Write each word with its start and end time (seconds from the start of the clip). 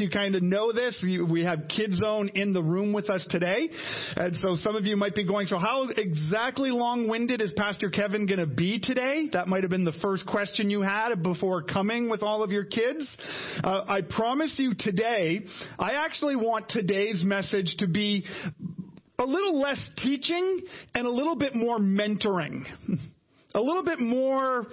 you 0.00 0.10
kind 0.10 0.34
of 0.34 0.42
know 0.42 0.72
this. 0.72 1.02
We 1.02 1.44
have 1.44 1.68
Kid 1.68 1.94
Zone 1.94 2.30
in 2.34 2.52
the 2.52 2.62
room 2.62 2.92
with 2.92 3.10
us 3.10 3.26
today. 3.28 3.68
And 4.16 4.36
so 4.36 4.56
some 4.56 4.76
of 4.76 4.84
you 4.84 4.96
might 4.96 5.14
be 5.14 5.24
going, 5.24 5.46
so 5.46 5.58
how 5.58 5.88
exactly 5.88 6.70
long-winded 6.70 7.40
is 7.40 7.52
Pastor 7.56 7.90
Kevin 7.90 8.26
going 8.26 8.40
to 8.40 8.46
be 8.46 8.80
today? 8.80 9.28
That 9.32 9.48
might 9.48 9.62
have 9.62 9.70
been 9.70 9.84
the 9.84 9.96
first 10.00 10.26
question 10.26 10.70
you 10.70 10.82
had 10.82 11.22
before 11.22 11.62
coming 11.62 12.10
with 12.10 12.22
all 12.22 12.42
of 12.42 12.50
your 12.50 12.64
kids. 12.64 13.06
Uh, 13.62 13.84
I 13.88 14.02
promise 14.02 14.54
you 14.58 14.72
today, 14.78 15.44
I 15.78 15.92
actually 16.04 16.36
want 16.36 16.68
today's 16.68 17.22
message 17.24 17.76
to 17.78 17.86
be 17.86 18.24
a 19.18 19.24
little 19.24 19.60
less 19.60 19.80
teaching 19.96 20.60
and 20.94 21.06
a 21.06 21.10
little 21.10 21.36
bit 21.36 21.54
more 21.54 21.78
mentoring. 21.78 22.64
a 23.54 23.60
little 23.60 23.84
bit 23.84 24.00
more, 24.00 24.66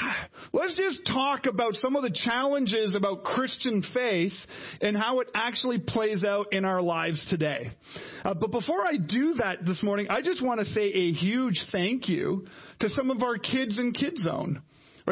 let's 0.52 0.76
just 0.76 1.06
talk 1.06 1.46
about 1.46 1.74
some 1.74 1.96
of 1.96 2.02
the 2.02 2.12
challenges 2.24 2.94
about 2.94 3.24
Christian 3.24 3.82
faith 3.92 4.32
and 4.80 4.96
how 4.96 5.20
it 5.20 5.28
actually 5.34 5.78
plays 5.78 6.24
out 6.24 6.52
in 6.52 6.64
our 6.64 6.80
lives 6.80 7.26
today. 7.28 7.70
Uh, 8.24 8.34
but 8.34 8.50
before 8.50 8.86
I 8.86 8.96
do 8.96 9.34
that 9.34 9.64
this 9.66 9.82
morning, 9.82 10.06
I 10.08 10.22
just 10.22 10.42
want 10.42 10.60
to 10.60 10.66
say 10.66 10.82
a 10.82 11.12
huge 11.12 11.60
thank 11.72 12.08
you 12.08 12.46
to 12.80 12.88
some 12.90 13.10
of 13.10 13.22
our 13.22 13.38
kids 13.38 13.78
in 13.78 13.92
Kid 13.92 14.16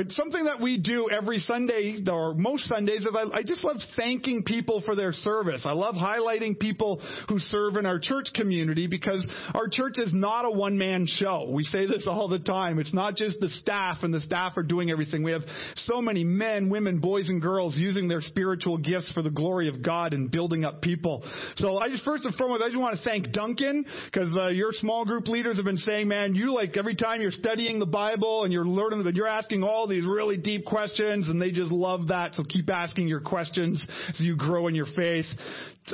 Right? 0.00 0.10
Something 0.12 0.45
that 0.45 0.62
we 0.62 0.78
do 0.78 1.10
every 1.10 1.38
Sunday, 1.40 1.98
or 2.10 2.32
most 2.34 2.64
Sundays, 2.64 3.00
is 3.00 3.14
I, 3.14 3.38
I, 3.38 3.42
just 3.42 3.62
love 3.62 3.77
thanking 3.96 4.45
people 4.45 4.80
for 4.86 4.96
their 4.96 5.12
service. 5.12 5.62
I 5.66 5.73
love 5.73 5.95
highlighting 5.95 6.59
people 6.59 7.02
who 7.28 7.38
serve 7.38 7.76
in 7.76 7.84
our 7.84 7.98
church 7.98 8.28
community 8.34 8.86
because 8.86 9.26
our 9.54 9.68
church 9.70 9.98
is 9.98 10.10
not 10.14 10.46
a 10.46 10.50
one-man 10.50 11.06
show. 11.06 11.50
We 11.50 11.64
say 11.64 11.86
this 11.86 12.06
all 12.09 12.28
the 12.28 12.38
time. 12.38 12.78
It's 12.78 12.95
not 12.95 13.14
just 13.16 13.40
the 13.40 13.50
staff 13.50 13.98
and 14.02 14.14
the 14.14 14.20
staff 14.20 14.56
are 14.56 14.62
doing 14.62 14.90
everything. 14.90 15.23
We 15.23 15.32
have 15.32 15.42
so 15.76 16.01
many 16.01 16.24
men, 16.24 16.70
women, 16.70 17.01
boys, 17.01 17.28
and 17.28 17.42
girls 17.42 17.76
using 17.76 18.09
their 18.09 18.23
spiritual 18.23 18.78
gifts 18.78 19.12
for 19.12 19.23
the 19.23 19.30
glory 19.30 19.68
of 19.68 19.82
God 19.82 20.14
and 20.14 20.30
building 20.30 20.64
up 20.64 20.80
people. 20.80 21.23
So 21.56 21.76
I 21.76 21.88
just, 21.90 22.04
first 22.04 22.24
and 22.24 22.34
foremost, 22.37 22.62
I 22.62 22.68
just 22.68 22.80
want 22.80 22.96
to 22.96 23.04
thank 23.04 23.32
Duncan 23.32 23.84
because 24.06 24.34
uh, 24.34 24.48
your 24.48 24.73
small 24.73 25.04
group 25.04 25.28
leaders 25.28 25.56
have 25.56 25.66
been 25.66 25.76
saying, 25.76 26.09
man, 26.09 26.34
you 26.34 26.54
like 26.54 26.78
every 26.78 26.96
time 26.96 27.21
you're 27.21 27.30
studying 27.30 27.78
the 27.78 27.87
Bible 27.87 28.45
and 28.45 28.52
you're 28.52 28.65
learning, 28.65 29.06
and 29.06 29.16
you're 29.16 29.26
asking 29.26 29.62
all 29.62 29.90
these 29.91 30.07
really 30.07 30.37
deep 30.37 30.65
questions 30.65 31.29
and 31.29 31.41
they 31.41 31.51
just 31.51 31.73
love 31.73 32.09
that. 32.09 32.35
So 32.35 32.45
keep 32.45 32.71
asking 32.71 33.09
your 33.09 33.21
questions 33.21 33.85
as 34.09 34.21
you 34.21 34.37
grow 34.37 34.66
in 34.69 34.74
your 34.74 34.87
faith. 34.96 35.27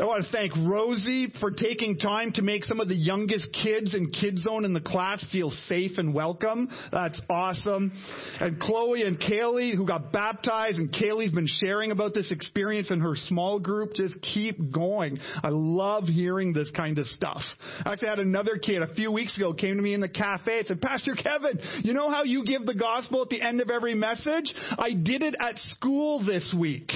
I 0.01 0.05
want 0.05 0.25
to 0.25 0.31
thank 0.31 0.53
Rosie 0.57 1.33
for 1.41 1.51
taking 1.51 1.99
time 1.99 2.33
to 2.33 2.43
make 2.43 2.65
some 2.65 2.81
of 2.81 2.89
the 2.89 2.95
youngest 2.95 3.49
kids 3.53 3.95
in 3.95 4.11
Kid 4.11 4.39
Zone 4.39 4.65
in 4.65 4.75
the 4.75 4.81
class 4.81 5.25
feel 5.33 5.51
safe 5.69 5.93
and 5.97 6.13
welcome. 6.13 6.69
That's 6.93 7.21
awesome. 7.31 7.93
And 8.41 8.61
Chloe 8.61 9.05
and 9.05 9.19
Kaylee, 9.19 9.75
who 9.75 9.87
got 9.87 10.13
baptized, 10.13 10.79
and 10.79 10.93
Kaylee's 10.93 11.33
been 11.33 11.47
sharing 11.47 11.93
about 11.93 12.13
this 12.13 12.31
experience 12.31 12.91
in 12.91 13.01
her 13.01 13.15
small 13.17 13.59
group. 13.59 13.95
Just 13.95 14.21
keep 14.21 14.71
going. 14.71 15.19
I 15.43 15.49
love 15.49 16.05
hearing 16.05 16.53
this 16.53 16.71
kind 16.77 16.99
of 16.99 17.07
stuff. 17.07 17.43
I 17.85 17.93
actually 17.93 18.09
had 18.09 18.19
another 18.19 18.59
kid 18.59 18.83
a 18.83 18.95
few 18.95 19.11
weeks 19.11 19.37
ago 19.37 19.55
came 19.55 19.77
to 19.77 19.83
me 19.83 19.95
in 19.95 20.01
the 20.01 20.09
cafe 20.09 20.59
and 20.59 20.67
said, 20.67 20.81
Pastor 20.83 21.15
Kevin, 21.15 21.59
you 21.83 21.95
know 21.95 22.11
how 22.11 22.25
you 22.25 22.45
give 22.45 22.67
the 22.67 22.75
gospel 22.75 23.23
at 23.23 23.31
the 23.31 23.41
end 23.41 23.63
of 23.63 23.71
every 23.71 23.95
message? 23.95 24.53
I 24.79 24.93
did 24.93 25.23
it 25.23 25.37
at 25.41 25.59
school 25.59 26.25
this 26.25 26.55
week. 26.59 26.91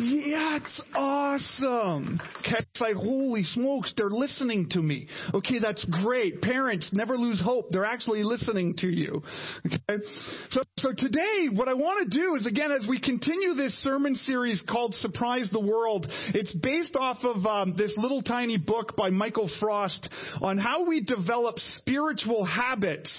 Yeah, 0.00 0.58
it's 0.58 0.80
awesome. 0.94 2.20
Okay, 2.38 2.58
it's 2.58 2.80
like, 2.80 2.94
holy 2.94 3.42
smokes, 3.42 3.92
they're 3.96 4.10
listening 4.10 4.68
to 4.70 4.80
me. 4.80 5.08
Okay, 5.34 5.58
that's 5.58 5.84
great. 5.86 6.40
Parents, 6.40 6.88
never 6.92 7.16
lose 7.16 7.40
hope. 7.42 7.70
They're 7.72 7.84
actually 7.84 8.22
listening 8.22 8.76
to 8.76 8.86
you. 8.86 9.22
Okay? 9.66 10.04
So, 10.50 10.60
so 10.78 10.92
today, 10.96 11.48
what 11.52 11.68
I 11.68 11.74
want 11.74 12.08
to 12.08 12.16
do 12.16 12.36
is, 12.36 12.46
again, 12.46 12.70
as 12.70 12.86
we 12.88 13.00
continue 13.00 13.54
this 13.54 13.74
sermon 13.82 14.14
series 14.14 14.62
called 14.68 14.94
Surprise 14.94 15.48
the 15.50 15.60
World, 15.60 16.06
it's 16.28 16.54
based 16.54 16.94
off 16.94 17.18
of 17.24 17.44
um, 17.44 17.74
this 17.76 17.92
little 17.96 18.22
tiny 18.22 18.56
book 18.56 18.96
by 18.96 19.10
Michael 19.10 19.50
Frost 19.58 20.08
on 20.40 20.58
how 20.58 20.86
we 20.86 21.02
develop 21.02 21.58
spiritual 21.58 22.44
habits 22.44 23.10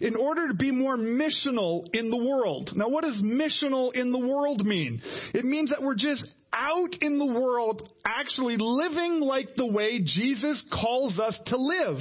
in 0.00 0.16
order 0.16 0.48
to 0.48 0.54
be 0.54 0.70
more 0.70 0.96
missional 0.96 1.84
in 1.92 2.10
the 2.10 2.16
world. 2.16 2.70
Now, 2.74 2.88
what 2.88 3.04
does 3.04 3.20
missional 3.22 3.92
in 3.94 4.12
the 4.12 4.18
world 4.18 4.64
mean? 4.66 5.00
It 5.34 5.44
means 5.44 5.70
that 5.70 5.82
we're 5.82 5.94
just 5.94 6.28
out 6.52 6.94
in 7.00 7.18
the 7.18 7.26
world 7.26 7.92
actually 8.04 8.56
living 8.58 9.20
like 9.20 9.56
the 9.56 9.66
way 9.66 10.00
Jesus 10.02 10.64
calls 10.72 11.18
us 11.18 11.38
to 11.46 11.56
live. 11.56 11.98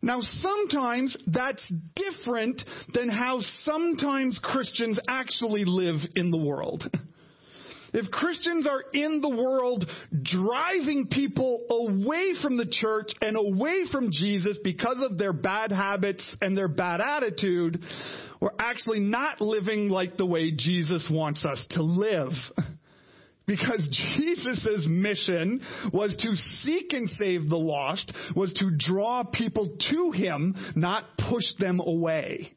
Now, 0.00 0.20
sometimes 0.20 1.16
that's 1.26 1.72
different 1.96 2.62
than 2.94 3.08
how 3.08 3.40
sometimes 3.64 4.38
Christians 4.42 4.98
actually 5.08 5.64
live 5.64 6.00
in 6.14 6.30
the 6.30 6.38
world. 6.38 6.84
If 7.92 8.10
Christians 8.10 8.66
are 8.66 8.82
in 8.92 9.20
the 9.20 9.28
world 9.28 9.88
driving 10.22 11.08
people 11.10 11.64
away 11.70 12.32
from 12.42 12.56
the 12.56 12.66
church 12.70 13.10
and 13.20 13.36
away 13.36 13.84
from 13.90 14.10
Jesus 14.12 14.58
because 14.62 14.98
of 15.00 15.18
their 15.18 15.32
bad 15.32 15.72
habits 15.72 16.24
and 16.40 16.56
their 16.56 16.68
bad 16.68 17.00
attitude, 17.00 17.82
we're 18.40 18.50
actually 18.58 19.00
not 19.00 19.40
living 19.40 19.88
like 19.88 20.16
the 20.16 20.26
way 20.26 20.52
Jesus 20.56 21.08
wants 21.10 21.44
us 21.44 21.60
to 21.70 21.82
live. 21.82 22.32
Because 23.48 23.88
Jesus' 24.18 24.86
mission 24.86 25.62
was 25.90 26.14
to 26.16 26.36
seek 26.62 26.92
and 26.92 27.08
save 27.08 27.48
the 27.48 27.56
lost, 27.56 28.12
was 28.36 28.52
to 28.52 28.70
draw 28.76 29.24
people 29.24 29.74
to 29.90 30.10
Him, 30.10 30.54
not 30.76 31.04
push 31.30 31.46
them 31.58 31.80
away. 31.80 32.52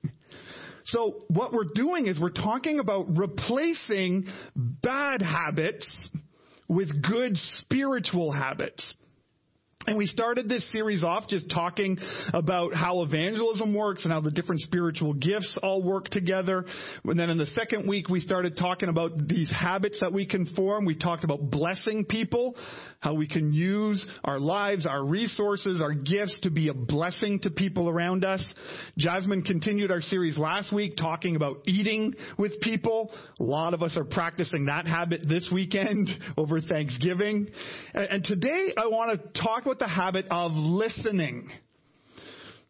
So 0.86 1.24
what 1.28 1.54
we're 1.54 1.70
doing 1.74 2.08
is 2.08 2.20
we're 2.20 2.30
talking 2.30 2.80
about 2.80 3.18
replacing 3.18 4.26
bad 4.56 5.22
habits 5.22 6.10
with 6.68 7.02
good 7.04 7.38
spiritual 7.60 8.32
habits. 8.32 8.94
And 9.88 9.98
we 9.98 10.06
started 10.06 10.48
this 10.48 10.70
series 10.72 11.04
off 11.04 11.28
just 11.28 11.50
talking 11.50 11.98
about 12.34 12.74
how 12.74 13.02
evangelism 13.02 13.74
works 13.74 14.04
and 14.04 14.14
how 14.14 14.22
the 14.22 14.32
different 14.32 14.62
spiritual 14.62 15.14
gifts 15.14 15.58
all 15.64 15.82
work 15.82 16.06
together. 16.10 16.66
And 17.04 17.20
then 17.20 17.30
in 17.30 17.38
the 17.38 17.48
second 17.48 17.88
week, 17.90 18.08
we 18.08 18.20
started 18.20 18.58
talking 18.58 18.90
about 18.90 19.28
these 19.28 19.50
habits 19.50 20.00
that 20.02 20.14
we 20.14 20.26
can 20.26 20.46
form. 20.56 20.86
We 20.86 20.96
talked 20.96 21.24
about 21.24 21.50
blessing 21.50 22.06
people, 22.06 22.56
how 23.00 23.16
we 23.16 23.28
can 23.28 23.54
use 23.54 24.06
our 24.24 24.40
lives, 24.40 24.86
our 24.86 25.04
resources, 25.04 25.82
our 25.82 25.94
gifts 25.94 26.40
to 26.42 26.52
be 26.52 26.68
a 26.68 26.74
blessing 26.74 27.40
to 27.42 27.50
people 27.50 27.90
around 27.90 28.24
us. 28.24 28.44
Jasmine 28.98 29.42
continued 29.44 29.90
our 29.90 30.02
series 30.02 30.38
last 30.38 30.72
week 30.72 30.96
talking 30.96 31.36
about 31.36 31.58
eating 31.66 32.14
with 32.38 32.60
people. 32.62 33.12
A 33.40 33.44
lot 33.44 33.74
of 33.74 33.82
us 33.82 33.98
are 33.98 34.06
practicing 34.06 34.66
that 34.66 34.86
habit 34.86 35.22
this 35.28 35.50
weekend 35.52 36.08
over 36.38 36.62
Thanksgiving. 36.62 37.50
And 37.96 38.24
today 38.24 38.74
I 38.78 38.86
want 38.88 39.20
to 39.20 39.42
talk 39.42 39.66
with 39.72 39.80
the 39.80 39.88
habit 39.88 40.26
of 40.30 40.52
listening. 40.52 41.50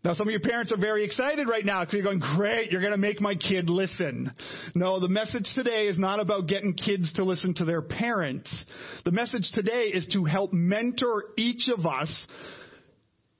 Now, 0.04 0.14
some 0.14 0.28
of 0.28 0.32
your 0.32 0.40
parents 0.40 0.72
are 0.72 0.80
very 0.80 1.04
excited 1.04 1.48
right 1.50 1.66
now 1.66 1.82
because 1.82 1.96
you're 1.96 2.04
going, 2.04 2.22
great, 2.38 2.72
you're 2.72 2.80
going 2.80 2.94
to 2.94 2.98
make 2.98 3.20
my 3.20 3.34
kid 3.34 3.72
listen. 3.72 4.32
No, 4.76 5.00
the 5.00 5.08
message 5.08 5.50
today 5.56 5.88
is 5.88 5.98
not 5.98 6.20
about 6.20 6.46
getting 6.46 6.76
kids 6.76 7.12
to 7.14 7.24
listen 7.24 7.56
to 7.56 7.66
their 7.66 7.82
parents. 7.82 8.56
The 9.04 9.12
message 9.12 9.50
today 9.56 9.92
is 9.96 10.06
to 10.14 10.26
help 10.26 10.54
mentor 10.54 11.24
each 11.38 11.70
of 11.76 11.88
us 11.88 12.28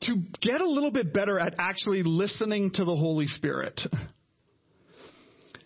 to 0.06 0.16
get 0.42 0.60
a 0.60 0.68
little 0.68 0.92
bit 0.92 1.14
better 1.14 1.40
at 1.40 1.54
actually 1.60 2.02
listening 2.02 2.72
to 2.72 2.84
the 2.84 2.96
Holy 2.96 3.28
Spirit. 3.28 3.80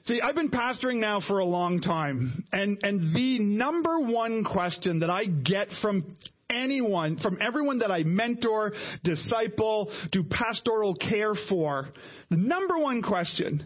See, 0.06 0.20
I've 0.20 0.36
been 0.36 0.52
pastoring 0.52 1.00
now 1.00 1.22
for 1.26 1.40
a 1.40 1.46
long 1.46 1.80
time, 1.80 2.44
and, 2.52 2.78
and 2.84 3.16
the 3.16 3.40
number 3.40 4.02
one 4.02 4.44
question 4.44 5.00
that 5.00 5.10
I 5.10 5.28
get 5.28 5.70
from 5.82 6.18
anyone, 6.50 7.18
from 7.18 7.38
everyone 7.42 7.80
that 7.80 7.92
I 7.92 8.04
mentor, 8.04 8.74
disciple, 9.04 9.92
do 10.12 10.24
pastoral 10.24 10.96
care 10.96 11.34
for, 11.50 11.90
the 12.30 12.38
number 12.38 12.78
one 12.78 13.02
question, 13.02 13.66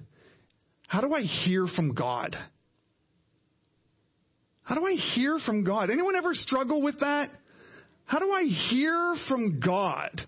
how 0.88 1.02
do 1.02 1.14
I 1.14 1.22
hear 1.22 1.68
from 1.68 1.94
God? 1.94 2.36
How 4.64 4.76
do 4.76 4.86
I 4.86 4.94
hear 4.94 5.40
from 5.46 5.64
God? 5.64 5.90
Anyone 5.90 6.16
ever 6.16 6.34
struggle 6.34 6.82
with 6.82 7.00
that? 7.00 7.32
How 8.06 8.20
do 8.20 8.32
I 8.32 8.44
hear 8.44 9.16
from 9.28 9.60
God? 9.60 10.22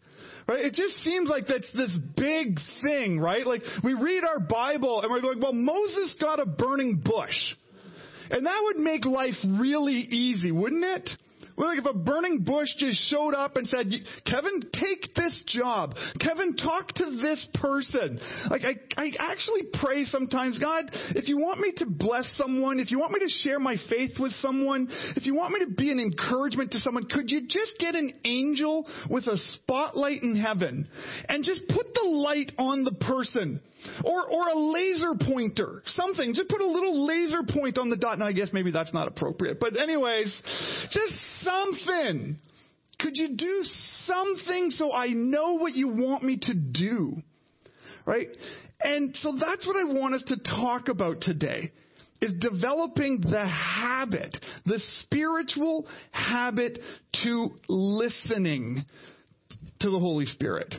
Right? 0.47 0.65
It 0.65 0.73
just 0.73 0.95
seems 1.03 1.29
like 1.29 1.45
that's 1.47 1.71
this 1.73 1.95
big 2.15 2.59
thing, 2.83 3.19
right? 3.19 3.45
Like 3.45 3.61
we 3.83 3.93
read 3.93 4.23
our 4.23 4.39
Bible 4.39 5.01
and 5.01 5.11
we're 5.11 5.21
going, 5.21 5.39
well, 5.39 5.53
Moses 5.53 6.15
got 6.19 6.39
a 6.39 6.45
burning 6.45 7.01
bush. 7.03 7.55
And 8.29 8.45
that 8.45 8.61
would 8.63 8.77
make 8.77 9.05
life 9.05 9.33
really 9.59 9.93
easy, 9.93 10.51
wouldn't 10.51 10.83
it? 10.83 11.09
Like 11.61 11.77
if 11.77 11.85
a 11.85 11.93
burning 11.93 12.43
bush 12.43 12.69
just 12.77 13.09
showed 13.09 13.33
up 13.33 13.55
and 13.55 13.67
said, 13.67 13.91
Kevin, 14.25 14.61
take 14.73 15.13
this 15.15 15.43
job. 15.47 15.93
Kevin, 16.19 16.55
talk 16.55 16.87
to 16.95 17.19
this 17.21 17.47
person. 17.53 18.19
Like 18.49 18.63
I, 18.63 18.75
I 18.97 19.11
actually 19.19 19.63
pray 19.81 20.03
sometimes, 20.05 20.57
God, 20.59 20.89
if 21.15 21.27
you 21.27 21.37
want 21.37 21.59
me 21.59 21.71
to 21.77 21.85
bless 21.85 22.31
someone, 22.35 22.79
if 22.79 22.91
you 22.91 22.99
want 22.99 23.11
me 23.11 23.19
to 23.19 23.29
share 23.29 23.59
my 23.59 23.75
faith 23.89 24.11
with 24.19 24.31
someone, 24.33 24.87
if 25.15 25.25
you 25.25 25.35
want 25.35 25.53
me 25.53 25.65
to 25.65 25.71
be 25.71 25.91
an 25.91 25.99
encouragement 25.99 26.71
to 26.71 26.79
someone, 26.79 27.05
could 27.05 27.29
you 27.29 27.41
just 27.47 27.75
get 27.79 27.95
an 27.95 28.13
angel 28.25 28.87
with 29.09 29.27
a 29.27 29.37
spotlight 29.37 30.23
in 30.23 30.35
heaven 30.35 30.87
and 31.29 31.43
just 31.43 31.61
put 31.67 31.93
the 31.93 32.09
light 32.09 32.51
on 32.57 32.83
the 32.83 32.93
person? 32.93 33.61
Or, 34.03 34.29
or 34.29 34.49
a 34.49 34.55
laser 34.55 35.13
pointer, 35.27 35.81
something. 35.87 36.35
Just 36.35 36.49
put 36.49 36.61
a 36.61 36.67
little 36.67 37.05
laser 37.07 37.41
point 37.49 37.79
on 37.79 37.89
the 37.89 37.95
dot. 37.95 38.19
Now, 38.19 38.27
I 38.27 38.31
guess 38.31 38.49
maybe 38.53 38.69
that's 38.69 38.93
not 38.93 39.07
appropriate. 39.07 39.59
But 39.59 39.75
anyways, 39.75 40.31
just 40.91 41.15
something. 41.51 42.37
Could 42.99 43.13
you 43.15 43.35
do 43.35 43.63
something 44.05 44.69
so 44.71 44.93
I 44.93 45.07
know 45.07 45.53
what 45.53 45.73
you 45.73 45.87
want 45.87 46.23
me 46.23 46.37
to 46.43 46.53
do? 46.53 47.17
Right? 48.05 48.27
And 48.81 49.15
so 49.17 49.33
that's 49.39 49.65
what 49.65 49.75
I 49.75 49.83
want 49.85 50.15
us 50.15 50.23
to 50.27 50.37
talk 50.37 50.87
about 50.87 51.21
today 51.21 51.71
is 52.21 52.33
developing 52.39 53.19
the 53.21 53.47
habit, 53.47 54.37
the 54.65 54.79
spiritual 54.99 55.87
habit 56.11 56.79
to 57.23 57.49
listening 57.67 58.85
to 59.79 59.89
the 59.89 59.97
Holy 59.97 60.27
Spirit. 60.27 60.73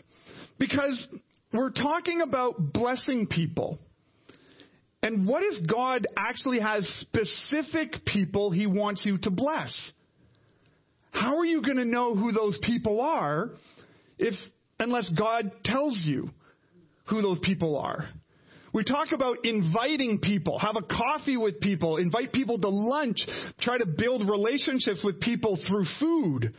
Because 0.58 1.06
we're 1.52 1.70
talking 1.70 2.20
about 2.20 2.72
blessing 2.72 3.26
people. 3.26 3.78
And 5.02 5.26
what 5.26 5.42
if 5.42 5.66
God 5.66 6.06
actually 6.16 6.60
has 6.60 6.86
specific 7.00 8.04
people 8.06 8.52
he 8.52 8.68
wants 8.68 9.04
you 9.04 9.18
to 9.18 9.30
bless? 9.30 9.92
How 11.12 11.38
are 11.38 11.44
you 11.44 11.62
going 11.62 11.76
to 11.76 11.84
know 11.84 12.14
who 12.16 12.32
those 12.32 12.58
people 12.62 13.00
are 13.00 13.50
if 14.18 14.34
unless 14.78 15.08
God 15.10 15.52
tells 15.64 15.96
you 16.04 16.28
who 17.06 17.22
those 17.22 17.38
people 17.40 17.78
are? 17.78 18.08
We 18.72 18.84
talk 18.84 19.12
about 19.12 19.44
inviting 19.44 20.18
people, 20.20 20.58
have 20.58 20.76
a 20.76 20.82
coffee 20.82 21.36
with 21.36 21.60
people, 21.60 21.98
invite 21.98 22.32
people 22.32 22.58
to 22.58 22.68
lunch, 22.68 23.18
try 23.60 23.76
to 23.76 23.84
build 23.86 24.28
relationships 24.28 25.04
with 25.04 25.20
people 25.20 25.58
through 25.68 25.84
food. 26.00 26.54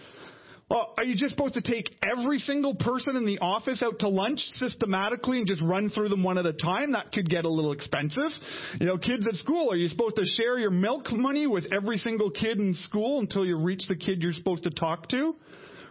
Well, 0.73 0.91
are 0.97 1.03
you 1.03 1.15
just 1.15 1.29
supposed 1.29 1.53
to 1.53 1.61
take 1.61 1.95
every 2.03 2.39
single 2.39 2.73
person 2.73 3.15
in 3.15 3.27
the 3.27 3.37
office 3.37 3.83
out 3.83 3.99
to 3.99 4.09
lunch 4.09 4.39
systematically 4.53 5.37
and 5.37 5.45
just 5.45 5.61
run 5.61 5.91
through 5.91 6.09
them 6.09 6.23
one 6.23 6.39
at 6.39 6.47
a 6.47 6.53
time? 6.53 6.93
That 6.93 7.11
could 7.11 7.29
get 7.29 7.45
a 7.45 7.49
little 7.49 7.73
expensive. 7.73 8.31
You 8.79 8.87
know, 8.87 8.97
kids 8.97 9.27
at 9.27 9.35
school, 9.35 9.71
are 9.71 9.75
you 9.75 9.87
supposed 9.87 10.15
to 10.15 10.25
share 10.25 10.57
your 10.57 10.71
milk 10.71 11.11
money 11.11 11.45
with 11.45 11.67
every 11.71 11.99
single 11.99 12.31
kid 12.31 12.57
in 12.57 12.73
school 12.85 13.19
until 13.19 13.45
you 13.45 13.59
reach 13.59 13.83
the 13.87 13.95
kid 13.95 14.23
you're 14.23 14.33
supposed 14.33 14.63
to 14.63 14.71
talk 14.71 15.09
to? 15.09 15.35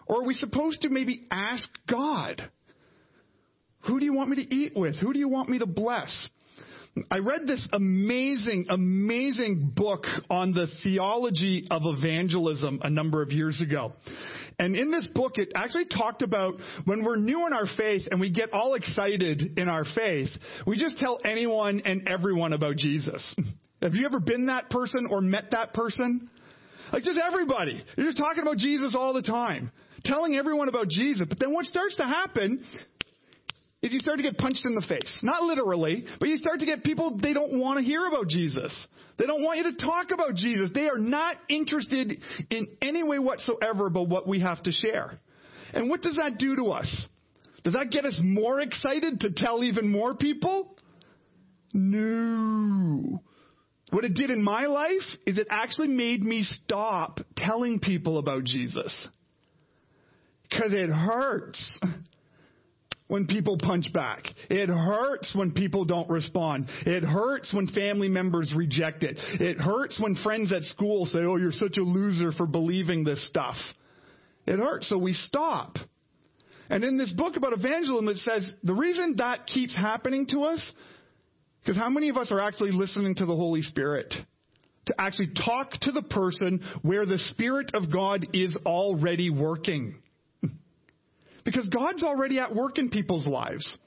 Or 0.08 0.22
are 0.22 0.26
we 0.26 0.34
supposed 0.34 0.82
to 0.82 0.88
maybe 0.88 1.28
ask 1.30 1.68
God? 1.88 2.42
Who 3.86 4.00
do 4.00 4.04
you 4.04 4.14
want 4.14 4.30
me 4.30 4.44
to 4.44 4.52
eat 4.52 4.72
with? 4.74 4.96
Who 4.96 5.12
do 5.12 5.20
you 5.20 5.28
want 5.28 5.48
me 5.48 5.60
to 5.60 5.66
bless? 5.66 6.28
I 7.10 7.18
read 7.18 7.46
this 7.46 7.66
amazing, 7.72 8.66
amazing 8.68 9.72
book 9.74 10.04
on 10.28 10.52
the 10.52 10.66
theology 10.82 11.66
of 11.70 11.82
evangelism 11.84 12.80
a 12.82 12.90
number 12.90 13.22
of 13.22 13.32
years 13.32 13.62
ago. 13.62 13.92
And 14.58 14.76
in 14.76 14.90
this 14.90 15.08
book, 15.14 15.38
it 15.38 15.52
actually 15.54 15.86
talked 15.86 16.20
about 16.20 16.54
when 16.84 17.02
we're 17.02 17.16
new 17.16 17.46
in 17.46 17.54
our 17.54 17.66
faith 17.78 18.02
and 18.10 18.20
we 18.20 18.30
get 18.30 18.52
all 18.52 18.74
excited 18.74 19.58
in 19.58 19.70
our 19.70 19.84
faith, 19.94 20.28
we 20.66 20.76
just 20.76 20.98
tell 20.98 21.18
anyone 21.24 21.80
and 21.86 22.06
everyone 22.08 22.52
about 22.52 22.76
Jesus. 22.76 23.36
Have 23.82 23.94
you 23.94 24.04
ever 24.04 24.20
been 24.20 24.46
that 24.46 24.68
person 24.68 25.08
or 25.10 25.22
met 25.22 25.50
that 25.52 25.72
person? 25.72 26.28
Like 26.92 27.04
just 27.04 27.18
everybody. 27.18 27.82
You're 27.96 28.06
just 28.06 28.18
talking 28.18 28.42
about 28.42 28.58
Jesus 28.58 28.94
all 28.96 29.14
the 29.14 29.22
time. 29.22 29.72
Telling 30.04 30.36
everyone 30.36 30.68
about 30.68 30.88
Jesus. 30.88 31.26
But 31.28 31.38
then 31.38 31.52
what 31.54 31.64
starts 31.64 31.96
to 31.96 32.04
happen 32.04 32.64
is 33.82 33.92
you 33.92 33.98
start 33.98 34.18
to 34.18 34.22
get 34.22 34.38
punched 34.38 34.64
in 34.64 34.74
the 34.74 34.82
face. 34.82 35.18
Not 35.22 35.42
literally, 35.42 36.04
but 36.20 36.28
you 36.28 36.36
start 36.36 36.60
to 36.60 36.66
get 36.66 36.84
people, 36.84 37.18
they 37.20 37.32
don't 37.32 37.58
want 37.58 37.78
to 37.78 37.84
hear 37.84 38.06
about 38.06 38.28
Jesus. 38.28 38.72
They 39.18 39.26
don't 39.26 39.42
want 39.42 39.58
you 39.58 39.64
to 39.64 39.76
talk 39.76 40.12
about 40.12 40.34
Jesus. 40.34 40.70
They 40.72 40.88
are 40.88 40.98
not 40.98 41.36
interested 41.48 42.22
in 42.50 42.68
any 42.80 43.02
way 43.02 43.18
whatsoever 43.18 43.86
about 43.88 44.08
what 44.08 44.28
we 44.28 44.40
have 44.40 44.62
to 44.62 44.72
share. 44.72 45.18
And 45.74 45.90
what 45.90 46.02
does 46.02 46.16
that 46.16 46.38
do 46.38 46.54
to 46.56 46.70
us? 46.70 47.06
Does 47.64 47.74
that 47.74 47.90
get 47.90 48.04
us 48.04 48.18
more 48.22 48.60
excited 48.60 49.20
to 49.20 49.30
tell 49.34 49.64
even 49.64 49.90
more 49.90 50.14
people? 50.14 50.76
No. 51.72 53.22
What 53.90 54.04
it 54.04 54.14
did 54.14 54.30
in 54.30 54.42
my 54.42 54.66
life 54.66 55.02
is 55.26 55.38
it 55.38 55.48
actually 55.50 55.88
made 55.88 56.22
me 56.22 56.44
stop 56.44 57.20
telling 57.36 57.78
people 57.78 58.18
about 58.18 58.44
Jesus. 58.44 59.08
Because 60.48 60.72
it 60.72 60.88
hurts 60.88 61.80
when 63.12 63.26
people 63.26 63.58
punch 63.58 63.92
back. 63.92 64.24
It 64.48 64.70
hurts 64.70 65.34
when 65.34 65.52
people 65.52 65.84
don't 65.84 66.08
respond. 66.08 66.70
It 66.86 67.04
hurts 67.04 67.52
when 67.52 67.66
family 67.66 68.08
members 68.08 68.54
reject 68.56 69.02
it. 69.02 69.18
It 69.38 69.60
hurts 69.60 70.00
when 70.00 70.14
friends 70.24 70.50
at 70.50 70.62
school 70.62 71.04
say, 71.04 71.18
oh, 71.18 71.36
you're 71.36 71.52
such 71.52 71.76
a 71.76 71.82
loser 71.82 72.32
for 72.32 72.46
believing 72.46 73.04
this 73.04 73.22
stuff. 73.28 73.56
It 74.46 74.58
hurts, 74.58 74.88
so 74.88 74.96
we 74.96 75.12
stop. 75.12 75.76
And 76.70 76.84
in 76.84 76.96
this 76.96 77.12
book 77.12 77.36
about 77.36 77.52
evangelism, 77.52 78.08
it 78.08 78.16
says 78.16 78.50
the 78.62 78.72
reason 78.72 79.16
that 79.18 79.46
keeps 79.46 79.76
happening 79.76 80.26
to 80.28 80.44
us, 80.44 80.72
because 81.60 81.76
how 81.76 81.90
many 81.90 82.08
of 82.08 82.16
us 82.16 82.32
are 82.32 82.40
actually 82.40 82.72
listening 82.72 83.14
to 83.16 83.26
the 83.26 83.36
Holy 83.36 83.60
Spirit? 83.60 84.14
To 84.86 84.94
actually 84.98 85.32
talk 85.44 85.72
to 85.82 85.92
the 85.92 86.00
person 86.00 86.64
where 86.80 87.04
the 87.04 87.18
Spirit 87.18 87.72
of 87.74 87.92
God 87.92 88.26
is 88.32 88.56
already 88.64 89.28
working. 89.28 90.01
Because 91.44 91.68
God's 91.68 92.02
already 92.02 92.38
at 92.38 92.54
work 92.54 92.78
in 92.78 92.90
people's 92.90 93.26
lives. 93.26 93.78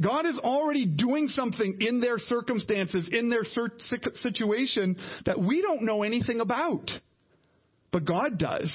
God 0.00 0.26
is 0.26 0.38
already 0.38 0.84
doing 0.86 1.28
something 1.28 1.78
in 1.80 2.00
their 2.00 2.18
circumstances, 2.18 3.08
in 3.10 3.30
their 3.30 3.44
situation 3.44 4.96
that 5.24 5.40
we 5.40 5.62
don't 5.62 5.82
know 5.82 6.02
anything 6.02 6.40
about. 6.40 6.90
But 7.92 8.04
God 8.04 8.38
does. 8.38 8.72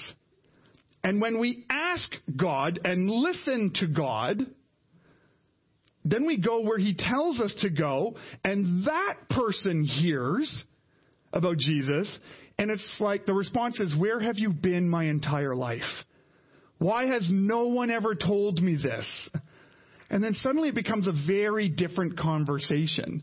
And 1.04 1.22
when 1.22 1.40
we 1.40 1.64
ask 1.70 2.12
God 2.36 2.80
and 2.84 3.10
listen 3.10 3.72
to 3.76 3.88
God, 3.88 4.40
then 6.04 6.26
we 6.26 6.38
go 6.38 6.62
where 6.62 6.80
He 6.80 6.96
tells 6.96 7.40
us 7.40 7.54
to 7.62 7.70
go, 7.70 8.16
and 8.44 8.86
that 8.86 9.30
person 9.30 9.84
hears 9.84 10.64
about 11.34 11.58
Jesus, 11.58 12.20
and 12.58 12.72
it's 12.72 12.98
like 13.00 13.26
the 13.26 13.34
response 13.34 13.80
is, 13.80 13.96
Where 13.96 14.20
have 14.20 14.38
you 14.38 14.52
been 14.52 14.90
my 14.90 15.06
entire 15.06 15.56
life? 15.56 15.82
Why 16.82 17.06
has 17.06 17.30
no 17.32 17.68
one 17.68 17.92
ever 17.92 18.16
told 18.16 18.60
me 18.60 18.76
this? 18.76 19.30
And 20.10 20.24
then 20.24 20.34
suddenly 20.34 20.70
it 20.70 20.76
becomes 20.76 21.08
a 21.08 21.14
very 21.28 21.70
different 21.70 22.18
conversation. 22.18 23.22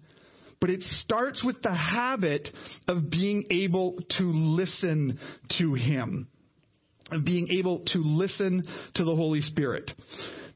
But 0.60 0.70
it 0.70 0.81
starts 1.02 1.43
with 1.43 1.60
the 1.62 1.75
habit 1.75 2.49
of 2.87 3.10
being 3.10 3.46
able 3.50 3.99
to 4.19 4.22
listen 4.22 5.19
to 5.58 5.75
Him, 5.75 6.28
of 7.10 7.25
being 7.25 7.49
able 7.50 7.81
to 7.87 7.99
listen 7.99 8.62
to 8.94 9.05
the 9.05 9.16
Holy 9.16 9.40
Spirit. 9.40 9.90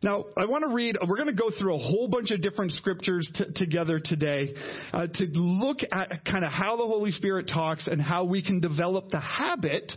Now, 0.04 0.26
I 0.37 0.46
want 0.46 0.62
to 0.69 0.72
read, 0.72 0.96
we're 1.04 1.16
going 1.16 1.26
to 1.26 1.34
go 1.34 1.50
through 1.58 1.75
a 1.75 1.78
whole 1.78 2.06
bunch 2.06 2.31
of 2.31 2.40
different 2.40 2.70
scriptures 2.70 3.28
t- 3.34 3.46
together 3.56 3.99
today 3.99 4.54
uh, 4.93 5.08
to 5.12 5.25
look 5.34 5.78
at 5.90 6.25
kind 6.25 6.44
of 6.44 6.52
how 6.52 6.76
the 6.76 6.87
Holy 6.87 7.10
Spirit 7.10 7.50
talks 7.52 7.88
and 7.88 8.00
how 8.00 8.22
we 8.22 8.44
can 8.44 8.60
develop 8.60 9.08
the 9.08 9.20
habit 9.20 9.93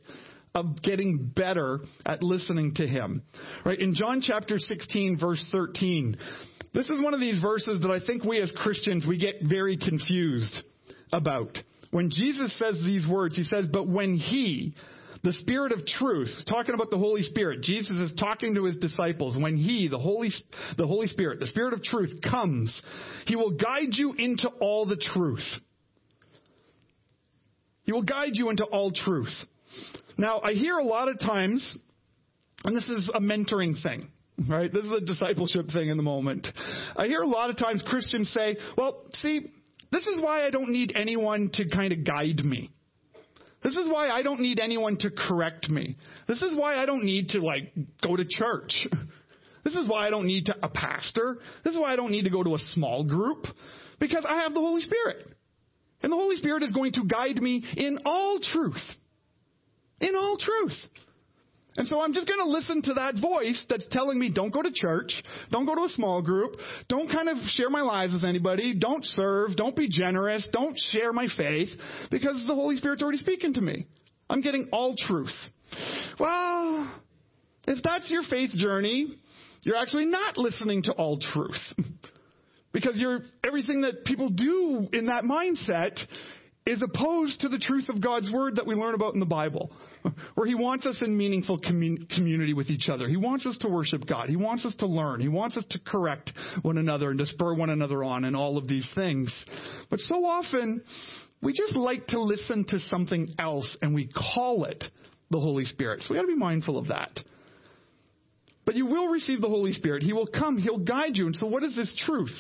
of 0.56 0.82
getting 0.82 1.32
better 1.36 1.82
at 2.06 2.24
listening 2.24 2.74
to 2.76 2.88
him. 2.88 3.22
Right? 3.66 3.78
In 3.78 3.94
John 3.94 4.22
chapter 4.22 4.58
16 4.58 5.20
verse 5.20 5.46
13, 5.52 6.18
this 6.74 6.90
is 6.90 7.02
one 7.02 7.14
of 7.14 7.20
these 7.20 7.40
verses 7.40 7.82
that 7.82 7.92
I 7.92 8.06
think 8.06 8.24
we 8.24 8.40
as 8.42 8.52
Christians 8.56 9.06
we 9.08 9.18
get 9.18 9.36
very 9.44 9.78
confused 9.78 10.58
about. 11.14 11.58
When 11.92 12.10
Jesus 12.10 12.58
says 12.58 12.82
these 12.86 13.08
words, 13.08 13.36
he 13.36 13.44
says, 13.44 13.68
"But 13.72 13.88
when 13.88 14.16
he, 14.16 14.74
the 15.26 15.34
Spirit 15.34 15.72
of 15.72 15.86
truth, 15.86 16.30
talking 16.48 16.76
about 16.76 16.92
the 16.92 16.98
Holy 16.98 17.24
Spirit. 17.24 17.62
Jesus 17.62 18.00
is 18.00 18.14
talking 18.14 18.54
to 18.56 18.66
his 18.66 18.78
disciples. 18.78 19.36
When 19.38 19.58
he, 19.58 19.88
the 19.88 19.98
Holy, 19.98 20.30
the 20.78 20.86
Holy 20.86 21.08
Spirit, 21.08 21.40
the 21.40 21.48
Spirit 21.48 21.74
of 21.74 21.82
truth 21.82 22.22
comes, 22.22 22.82
he 23.26 23.36
will 23.36 23.52
guide 23.52 23.94
you 23.94 24.14
into 24.14 24.48
all 24.60 24.86
the 24.86 24.98
truth. 24.98 25.44
He 27.84 27.92
will 27.92 28.04
guide 28.04 28.34
you 28.34 28.50
into 28.50 28.66
all 28.66 28.92
truth. 28.92 29.34
Now, 30.18 30.40
I 30.42 30.54
hear 30.54 30.78
a 30.78 30.84
lot 30.84 31.08
of 31.08 31.20
times, 31.20 31.78
and 32.64 32.76
this 32.76 32.88
is 32.90 33.12
a 33.14 33.20
mentoring 33.20 33.82
thing, 33.82 34.10
right? 34.48 34.72
This 34.72 34.86
is 34.86 34.92
a 34.92 35.02
discipleship 35.02 35.68
thing 35.72 35.90
in 35.90 35.98
the 35.98 36.04
moment. 36.04 36.48
I 36.96 37.08
hear 37.08 37.22
a 37.22 37.28
lot 37.28 37.50
of 37.50 37.58
times 37.58 37.84
Christians 37.86 38.32
say, 38.32 38.58
well, 38.78 39.06
see, 39.16 39.42
this 39.92 40.08
is 40.08 40.22
why 40.22 40.46
I 40.46 40.50
don't 40.52 40.70
need 40.70 40.94
anyone 40.96 41.50
to 41.54 41.70
kind 41.70 41.92
of 41.92 42.06
guide 42.06 42.40
me. 42.46 42.72
This 43.64 43.76
is 43.76 43.90
why 43.90 44.10
I 44.10 44.22
don't 44.22 44.42
need 44.42 44.60
anyone 44.60 44.98
to 45.00 45.10
correct 45.10 45.70
me. 45.70 45.98
This 46.28 46.42
is 46.42 46.56
why 46.56 46.76
I 46.76 46.86
don't 46.86 47.04
need 47.04 47.30
to 47.30 47.40
like 47.40 47.74
go 48.02 48.16
to 48.16 48.26
church. 48.26 48.88
This 49.64 49.74
is 49.74 49.90
why 49.90 50.06
I 50.06 50.12
don't 50.12 50.28
need 50.28 50.46
to, 50.46 50.56
a 50.62 50.70
pastor. 50.70 51.40
This 51.64 51.74
is 51.74 51.80
why 51.80 51.92
I 51.92 51.96
don't 51.96 52.12
need 52.12 52.26
to 52.26 52.30
go 52.30 52.44
to 52.44 52.54
a 52.54 52.60
small 52.60 53.04
group 53.04 53.48
because 54.00 54.24
I 54.24 54.44
have 54.44 54.54
the 54.54 54.60
Holy 54.60 54.82
Spirit. 54.82 55.26
And 56.04 56.12
the 56.12 56.16
Holy 56.16 56.36
Spirit 56.36 56.62
is 56.62 56.72
going 56.72 56.92
to 56.92 57.04
guide 57.06 57.42
me 57.42 57.64
in 57.76 57.98
all 58.06 58.40
truth 58.40 58.84
in 60.00 60.16
all 60.16 60.38
truth. 60.38 60.78
And 61.78 61.88
so 61.88 62.02
I'm 62.02 62.14
just 62.14 62.28
going 62.28 62.40
to 62.40 62.50
listen 62.50 62.82
to 62.84 62.94
that 62.94 63.16
voice 63.20 63.66
that's 63.70 63.86
telling 63.92 64.18
me 64.18 64.32
don't 64.32 64.54
go 64.54 64.62
to 64.62 64.72
church, 64.74 65.12
don't 65.52 65.66
go 65.66 65.76
to 65.76 65.82
a 65.82 65.90
small 65.90 66.22
group, 66.22 66.56
don't 66.88 67.12
kind 67.12 67.28
of 67.28 67.38
share 67.48 67.70
my 67.70 67.82
lives 67.82 68.14
with 68.14 68.24
anybody, 68.24 68.74
don't 68.74 69.04
serve, 69.04 69.58
don't 69.58 69.76
be 69.76 69.90
generous, 69.90 70.48
don't 70.54 70.78
share 70.92 71.12
my 71.12 71.28
faith, 71.36 71.70
because 72.10 72.46
the 72.48 72.56
Holy 72.56 72.78
Spirit's 72.78 73.02
already 73.02 73.18
speaking 73.18 73.54
to 73.56 73.62
me. 73.62 73.88
I'm 74.30 74.42
getting 74.42 74.70
all 74.72 74.96
truth. 74.96 75.36
Well, 76.18 77.02
if 77.68 77.84
that's 77.84 78.10
your 78.10 78.24
faith 78.24 78.52
journey, 78.52 79.08
you're 79.64 79.76
actually 79.76 80.06
not 80.06 80.38
listening 80.38 80.84
to 80.84 80.94
all 80.94 81.20
truth. 81.20 81.74
because 82.76 82.98
you're, 82.98 83.22
everything 83.44 83.82
that 83.82 84.04
people 84.04 84.30
do 84.30 84.88
in 84.92 85.08
that 85.08 85.24
mindset 85.24 85.98
is 86.66 86.82
opposed 86.82 87.42
to 87.42 87.48
the 87.48 87.60
truth 87.60 87.90
of 87.90 88.02
God's 88.02 88.32
word 88.32 88.56
that 88.56 88.66
we 88.66 88.74
learn 88.74 88.96
about 88.96 89.14
in 89.14 89.20
the 89.20 89.26
Bible, 89.26 89.72
where 90.36 90.48
He 90.48 90.56
wants 90.56 90.88
us 90.88 91.02
in 91.02 91.16
meaningful 91.16 91.60
commun- 91.60 92.08
community 92.10 92.54
with 92.54 92.72
each 92.72 92.90
other. 92.90 93.08
He 93.08 93.18
wants 93.18 93.46
us 93.46 93.56
to 93.58 93.70
worship 93.70 94.08
God. 94.08 94.30
He 94.30 94.36
wants 94.36 94.66
us 94.66 94.76
to 94.78 94.88
learn. 94.88 95.22
He 95.22 95.28
wants 95.28 95.58
us 95.58 95.64
to 95.70 95.80
correct 95.80 96.32
one 96.64 96.80
another 96.80 97.12
and 97.12 97.20
to 97.20 97.26
spur 97.28 97.54
one 97.54 97.70
another 97.70 98.04
on 98.04 98.26
and 98.26 98.36
all 98.36 98.58
of 98.58 98.68
these 98.68 98.90
things. 98.96 99.34
But 99.92 100.00
so 100.00 100.26
often, 100.26 100.84
we 101.44 101.54
just 101.54 101.76
like 101.76 102.08
to 102.08 102.20
listen 102.20 102.66
to 102.70 102.80
something 102.80 103.36
else 103.38 103.78
and 103.84 103.94
we 103.94 104.08
call 104.08 104.66
it 104.66 104.84
the 105.30 105.40
Holy 105.40 105.66
Spirit. 105.66 106.02
So 106.02 106.14
we 106.14 106.16
got 106.18 106.24
to 106.24 106.28
be 106.28 106.36
mindful 106.36 106.80
of 106.80 106.88
that. 106.88 107.20
But 108.66 108.76
you 108.76 108.88
will 108.88 109.10
receive 109.10 109.42
the 109.42 109.48
Holy 109.48 109.74
Spirit. 109.74 110.02
He 110.02 110.14
will 110.14 110.28
come. 110.28 110.58
He'll 110.58 110.80
guide 110.80 111.16
you. 111.16 111.28
And 111.28 111.36
so 111.36 111.46
what 111.46 111.64
is 111.64 111.76
this 111.76 111.94
truth? 112.06 112.34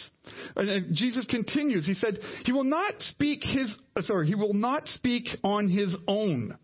And 0.55 0.95
Jesus 0.95 1.25
continues. 1.27 1.85
He 1.85 1.93
said, 1.93 2.17
He 2.45 2.51
will 2.51 2.63
not 2.63 2.93
speak 2.99 3.43
his, 3.43 3.71
uh, 3.95 4.01
sorry, 4.01 4.27
He 4.27 4.35
will 4.35 4.53
not 4.53 4.87
speak 4.87 5.27
on 5.43 5.69
His 5.69 5.95
own. 6.07 6.57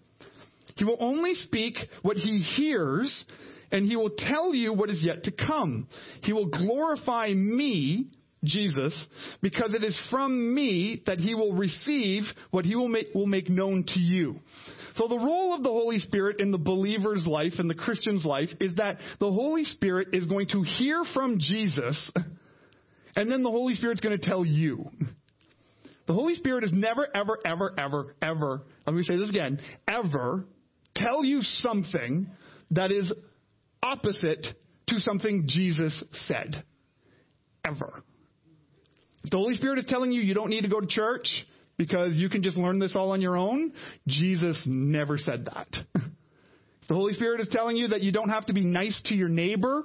He 0.75 0.83
will 0.83 0.97
only 0.99 1.35
speak 1.35 1.77
what 2.01 2.17
He 2.17 2.39
hears, 2.39 3.25
and 3.71 3.85
He 3.85 3.95
will 3.95 4.11
tell 4.17 4.55
you 4.55 4.73
what 4.73 4.89
is 4.89 5.03
yet 5.03 5.23
to 5.25 5.31
come. 5.31 5.87
He 6.23 6.33
will 6.33 6.47
glorify 6.47 7.29
me, 7.33 8.07
Jesus, 8.43 9.07
because 9.41 9.75
it 9.75 9.83
is 9.83 9.99
from 10.09 10.55
me 10.55 11.03
that 11.05 11.19
He 11.19 11.35
will 11.35 11.53
receive 11.53 12.23
what 12.49 12.65
He 12.65 12.75
will 12.75 12.87
make, 12.87 13.13
will 13.13 13.27
make 13.27 13.49
known 13.49 13.83
to 13.89 13.99
you. 13.99 14.37
So 14.95 15.07
the 15.07 15.17
role 15.17 15.55
of 15.55 15.63
the 15.63 15.69
Holy 15.69 15.99
Spirit 15.99 16.39
in 16.39 16.51
the 16.51 16.57
believer's 16.57 17.25
life, 17.25 17.53
in 17.59 17.67
the 17.67 17.75
Christian's 17.75 18.25
life, 18.25 18.49
is 18.59 18.75
that 18.75 18.97
the 19.19 19.31
Holy 19.31 19.63
Spirit 19.63 20.09
is 20.13 20.27
going 20.27 20.47
to 20.49 20.63
hear 20.63 21.03
from 21.13 21.39
Jesus, 21.39 22.11
and 23.15 23.31
then 23.31 23.43
the 23.43 23.51
Holy 23.51 23.73
Spirit's 23.73 24.01
going 24.01 24.17
to 24.19 24.25
tell 24.25 24.45
you. 24.45 24.85
The 26.07 26.13
Holy 26.13 26.35
Spirit 26.35 26.63
is 26.63 26.71
never, 26.73 27.07
ever, 27.15 27.37
ever, 27.45 27.73
ever, 27.77 28.15
ever, 28.21 28.63
let 28.85 28.95
me 28.95 29.03
say 29.03 29.17
this 29.17 29.29
again, 29.29 29.59
ever 29.87 30.45
tell 30.95 31.23
you 31.23 31.41
something 31.41 32.29
that 32.71 32.91
is 32.91 33.13
opposite 33.83 34.45
to 34.87 34.99
something 34.99 35.45
Jesus 35.47 36.03
said. 36.27 36.63
Ever. 37.63 38.03
The 39.29 39.37
Holy 39.37 39.53
Spirit 39.53 39.79
is 39.79 39.85
telling 39.87 40.11
you 40.11 40.21
you 40.21 40.33
don't 40.33 40.49
need 40.49 40.61
to 40.61 40.67
go 40.67 40.81
to 40.81 40.87
church 40.87 41.27
because 41.81 42.15
you 42.15 42.29
can 42.29 42.43
just 42.43 42.57
learn 42.57 42.77
this 42.77 42.95
all 42.95 43.09
on 43.09 43.21
your 43.21 43.35
own. 43.35 43.73
Jesus 44.07 44.61
never 44.67 45.17
said 45.17 45.45
that. 45.45 45.67
the 46.87 46.93
Holy 46.93 47.13
Spirit 47.13 47.41
is 47.41 47.49
telling 47.51 47.75
you 47.75 47.87
that 47.87 48.03
you 48.03 48.11
don't 48.11 48.29
have 48.29 48.45
to 48.45 48.53
be 48.53 48.63
nice 48.63 49.01
to 49.05 49.15
your 49.15 49.29
neighbor. 49.29 49.83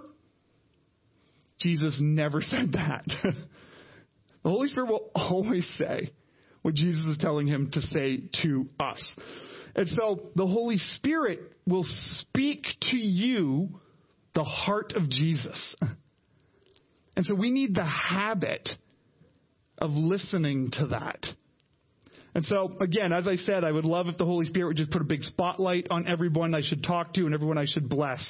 Jesus 1.58 1.96
never 1.98 2.42
said 2.42 2.72
that. 2.72 3.06
the 3.22 4.50
Holy 4.50 4.68
Spirit 4.68 4.90
will 4.90 5.10
always 5.14 5.66
say 5.78 6.12
what 6.60 6.74
Jesus 6.74 7.02
is 7.06 7.16
telling 7.16 7.46
him 7.46 7.70
to 7.72 7.80
say 7.80 8.24
to 8.42 8.68
us. 8.78 9.16
And 9.74 9.88
so 9.88 10.32
the 10.34 10.46
Holy 10.46 10.76
Spirit 10.96 11.50
will 11.66 11.86
speak 12.18 12.62
to 12.90 12.96
you 12.98 13.80
the 14.34 14.44
heart 14.44 14.92
of 14.94 15.08
Jesus. 15.08 15.76
And 17.18 17.24
so 17.24 17.34
we 17.34 17.50
need 17.50 17.74
the 17.74 17.82
habit 17.82 18.68
of 19.78 19.90
listening 19.92 20.70
to 20.72 20.88
that. 20.88 21.24
And 22.36 22.44
so, 22.44 22.70
again, 22.80 23.14
as 23.14 23.26
I 23.26 23.36
said, 23.36 23.64
I 23.64 23.72
would 23.72 23.86
love 23.86 24.08
if 24.08 24.18
the 24.18 24.26
Holy 24.26 24.44
Spirit 24.44 24.68
would 24.68 24.76
just 24.76 24.90
put 24.90 25.00
a 25.00 25.06
big 25.06 25.22
spotlight 25.22 25.86
on 25.90 26.06
everyone 26.06 26.54
I 26.54 26.60
should 26.60 26.84
talk 26.84 27.14
to 27.14 27.24
and 27.24 27.32
everyone 27.32 27.56
I 27.56 27.64
should 27.64 27.88
bless. 27.88 28.22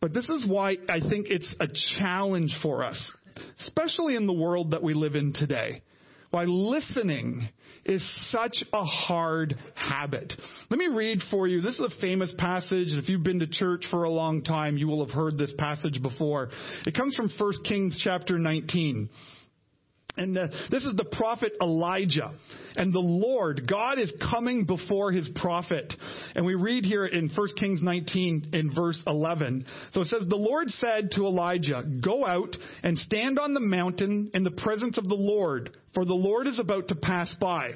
But 0.00 0.14
this 0.14 0.26
is 0.30 0.46
why 0.48 0.78
I 0.88 1.00
think 1.00 1.26
it's 1.28 1.54
a 1.60 1.66
challenge 1.98 2.56
for 2.62 2.82
us, 2.82 3.12
especially 3.60 4.16
in 4.16 4.26
the 4.26 4.32
world 4.32 4.70
that 4.70 4.82
we 4.82 4.94
live 4.94 5.14
in 5.14 5.34
today. 5.34 5.82
Why 6.30 6.44
listening 6.44 7.50
is 7.84 8.02
such 8.30 8.64
a 8.72 8.82
hard 8.82 9.58
habit. 9.74 10.32
Let 10.70 10.78
me 10.78 10.86
read 10.86 11.18
for 11.30 11.46
you. 11.46 11.60
This 11.60 11.78
is 11.78 11.92
a 11.94 12.00
famous 12.00 12.32
passage. 12.38 12.92
If 12.92 13.10
you've 13.10 13.24
been 13.24 13.40
to 13.40 13.46
church 13.46 13.84
for 13.90 14.04
a 14.04 14.10
long 14.10 14.42
time, 14.42 14.78
you 14.78 14.88
will 14.88 15.04
have 15.04 15.14
heard 15.14 15.36
this 15.36 15.52
passage 15.58 16.00
before. 16.02 16.48
It 16.86 16.94
comes 16.94 17.14
from 17.14 17.28
1 17.38 17.52
Kings 17.68 18.00
chapter 18.02 18.38
19. 18.38 19.10
And 20.16 20.38
uh, 20.38 20.46
this 20.70 20.84
is 20.84 20.94
the 20.96 21.04
prophet 21.04 21.52
Elijah. 21.60 22.32
And 22.76 22.92
the 22.92 23.00
Lord, 23.00 23.68
God 23.68 23.98
is 23.98 24.12
coming 24.30 24.64
before 24.64 25.10
his 25.10 25.28
prophet. 25.34 25.92
And 26.34 26.46
we 26.46 26.54
read 26.54 26.84
here 26.84 27.06
in 27.06 27.30
1 27.34 27.48
Kings 27.58 27.80
19 27.82 28.50
in 28.52 28.74
verse 28.74 29.00
11. 29.06 29.64
So 29.92 30.02
it 30.02 30.06
says, 30.06 30.22
The 30.28 30.36
Lord 30.36 30.68
said 30.70 31.10
to 31.12 31.26
Elijah, 31.26 31.82
Go 32.02 32.26
out 32.26 32.56
and 32.82 32.96
stand 32.98 33.38
on 33.38 33.54
the 33.54 33.60
mountain 33.60 34.30
in 34.34 34.44
the 34.44 34.50
presence 34.52 34.98
of 34.98 35.08
the 35.08 35.14
Lord, 35.14 35.76
for 35.94 36.04
the 36.04 36.14
Lord 36.14 36.46
is 36.46 36.58
about 36.58 36.88
to 36.88 36.94
pass 36.94 37.34
by. 37.40 37.70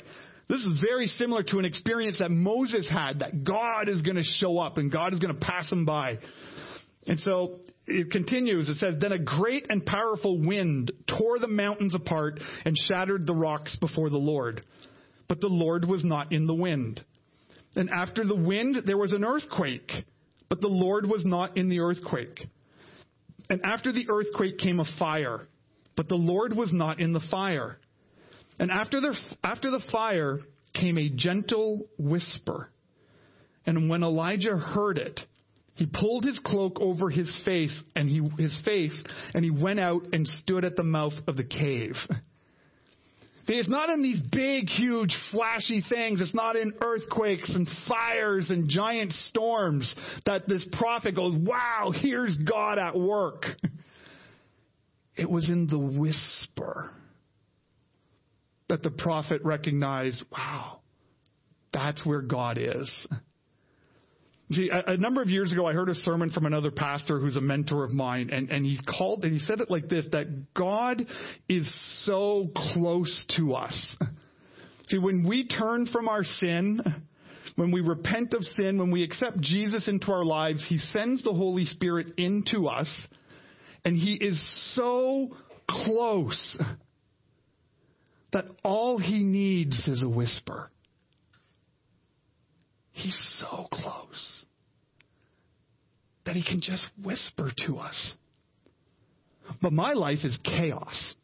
This 0.48 0.60
is 0.60 0.80
very 0.80 1.06
similar 1.06 1.42
to 1.42 1.58
an 1.58 1.66
experience 1.66 2.18
that 2.20 2.30
Moses 2.30 2.88
had, 2.90 3.18
that 3.18 3.44
God 3.44 3.88
is 3.88 4.00
going 4.00 4.16
to 4.16 4.22
show 4.22 4.58
up 4.58 4.78
and 4.78 4.90
God 4.90 5.12
is 5.12 5.18
going 5.18 5.34
to 5.34 5.40
pass 5.40 5.70
him 5.70 5.84
by. 5.84 6.18
And 7.08 7.18
so 7.20 7.60
it 7.86 8.10
continues. 8.10 8.68
It 8.68 8.76
says, 8.76 8.96
Then 9.00 9.12
a 9.12 9.18
great 9.18 9.66
and 9.70 9.84
powerful 9.84 10.38
wind 10.38 10.92
tore 11.08 11.38
the 11.38 11.48
mountains 11.48 11.94
apart 11.94 12.38
and 12.64 12.76
shattered 12.76 13.26
the 13.26 13.34
rocks 13.34 13.76
before 13.80 14.10
the 14.10 14.18
Lord. 14.18 14.62
But 15.26 15.40
the 15.40 15.48
Lord 15.48 15.86
was 15.86 16.04
not 16.04 16.32
in 16.32 16.46
the 16.46 16.54
wind. 16.54 17.02
And 17.74 17.88
after 17.90 18.24
the 18.24 18.36
wind, 18.36 18.82
there 18.84 18.98
was 18.98 19.12
an 19.12 19.24
earthquake. 19.24 19.90
But 20.50 20.60
the 20.60 20.68
Lord 20.68 21.06
was 21.06 21.24
not 21.24 21.56
in 21.56 21.70
the 21.70 21.80
earthquake. 21.80 22.46
And 23.48 23.62
after 23.64 23.90
the 23.90 24.06
earthquake 24.10 24.58
came 24.58 24.78
a 24.78 24.84
fire. 24.98 25.46
But 25.96 26.08
the 26.08 26.14
Lord 26.14 26.54
was 26.54 26.72
not 26.72 27.00
in 27.00 27.14
the 27.14 27.22
fire. 27.30 27.78
And 28.58 28.70
after 28.70 29.00
the, 29.00 29.16
after 29.42 29.70
the 29.70 29.82
fire 29.90 30.40
came 30.74 30.98
a 30.98 31.08
gentle 31.08 31.86
whisper. 31.98 32.70
And 33.64 33.88
when 33.88 34.02
Elijah 34.02 34.56
heard 34.56 34.98
it, 34.98 35.20
he 35.78 35.86
pulled 35.86 36.24
his 36.24 36.40
cloak 36.40 36.78
over 36.80 37.08
his 37.08 37.32
face 37.44 37.72
and 37.94 38.10
he, 38.10 38.20
his 38.36 38.54
face 38.64 39.00
and 39.32 39.44
he 39.44 39.50
went 39.50 39.78
out 39.78 40.02
and 40.12 40.26
stood 40.26 40.64
at 40.64 40.74
the 40.74 40.82
mouth 40.82 41.12
of 41.28 41.36
the 41.36 41.44
cave. 41.44 41.94
It's 43.46 43.68
not 43.68 43.88
in 43.88 44.02
these 44.02 44.20
big, 44.32 44.68
huge, 44.68 45.16
flashy 45.30 45.82
things. 45.88 46.20
It's 46.20 46.34
not 46.34 46.56
in 46.56 46.72
earthquakes 46.80 47.48
and 47.54 47.68
fires 47.86 48.50
and 48.50 48.68
giant 48.68 49.12
storms 49.28 49.94
that 50.26 50.48
this 50.48 50.66
prophet 50.72 51.14
goes, 51.14 51.36
wow, 51.38 51.92
here's 51.94 52.36
God 52.36 52.78
at 52.78 52.98
work. 52.98 53.44
It 55.16 55.28
was 55.28 55.48
in 55.48 55.66
the 55.66 55.76
whisper 55.76 56.92
that 58.68 58.84
the 58.84 58.90
prophet 58.90 59.40
recognized, 59.42 60.22
wow, 60.30 60.78
that's 61.72 62.06
where 62.06 62.22
God 62.22 62.56
is. 62.56 63.08
See, 64.50 64.70
a, 64.70 64.92
a, 64.92 64.96
number 64.96 65.20
of 65.20 65.28
years 65.28 65.52
ago, 65.52 65.66
I 65.66 65.74
heard 65.74 65.90
a 65.90 65.94
sermon 65.94 66.30
from 66.30 66.46
another 66.46 66.70
pastor 66.70 67.20
who's 67.20 67.36
a 67.36 67.40
mentor 67.40 67.84
of 67.84 67.92
mine, 67.92 68.30
and, 68.32 68.50
and 68.50 68.64
he 68.64 68.78
called 68.98 69.22
and 69.24 69.32
he 69.32 69.40
said 69.40 69.60
it 69.60 69.70
like 69.70 69.88
this: 69.88 70.06
that 70.12 70.54
God 70.54 71.06
is 71.50 71.70
so 72.06 72.48
close 72.72 73.26
to 73.36 73.54
us. 73.54 73.96
See, 74.88 74.96
when 74.96 75.26
we 75.28 75.46
turn 75.46 75.86
from 75.86 76.08
our 76.08 76.24
sin, 76.24 76.80
when 77.56 77.70
we 77.70 77.82
repent 77.82 78.32
of 78.32 78.42
sin, 78.42 78.78
when 78.78 78.90
we 78.90 79.02
accept 79.02 79.38
Jesus 79.40 79.86
into 79.86 80.10
our 80.12 80.24
lives, 80.24 80.64
He 80.66 80.78
sends 80.78 81.22
the 81.22 81.34
Holy 81.34 81.66
Spirit 81.66 82.14
into 82.16 82.68
us, 82.68 82.88
and 83.84 83.98
He 83.98 84.14
is 84.14 84.40
so 84.74 85.36
close 85.68 86.58
that 88.32 88.46
all 88.64 88.98
He 88.98 89.22
needs 89.22 89.86
is 89.86 90.02
a 90.02 90.08
whisper. 90.08 90.70
He's 92.92 93.20
so 93.40 93.68
close 93.70 94.37
that 96.28 96.36
he 96.36 96.42
can 96.42 96.60
just 96.60 96.84
whisper 97.02 97.50
to 97.66 97.78
us. 97.78 98.14
But 99.62 99.72
my 99.72 99.94
life 99.94 100.18
is 100.24 100.38
chaos. 100.44 101.14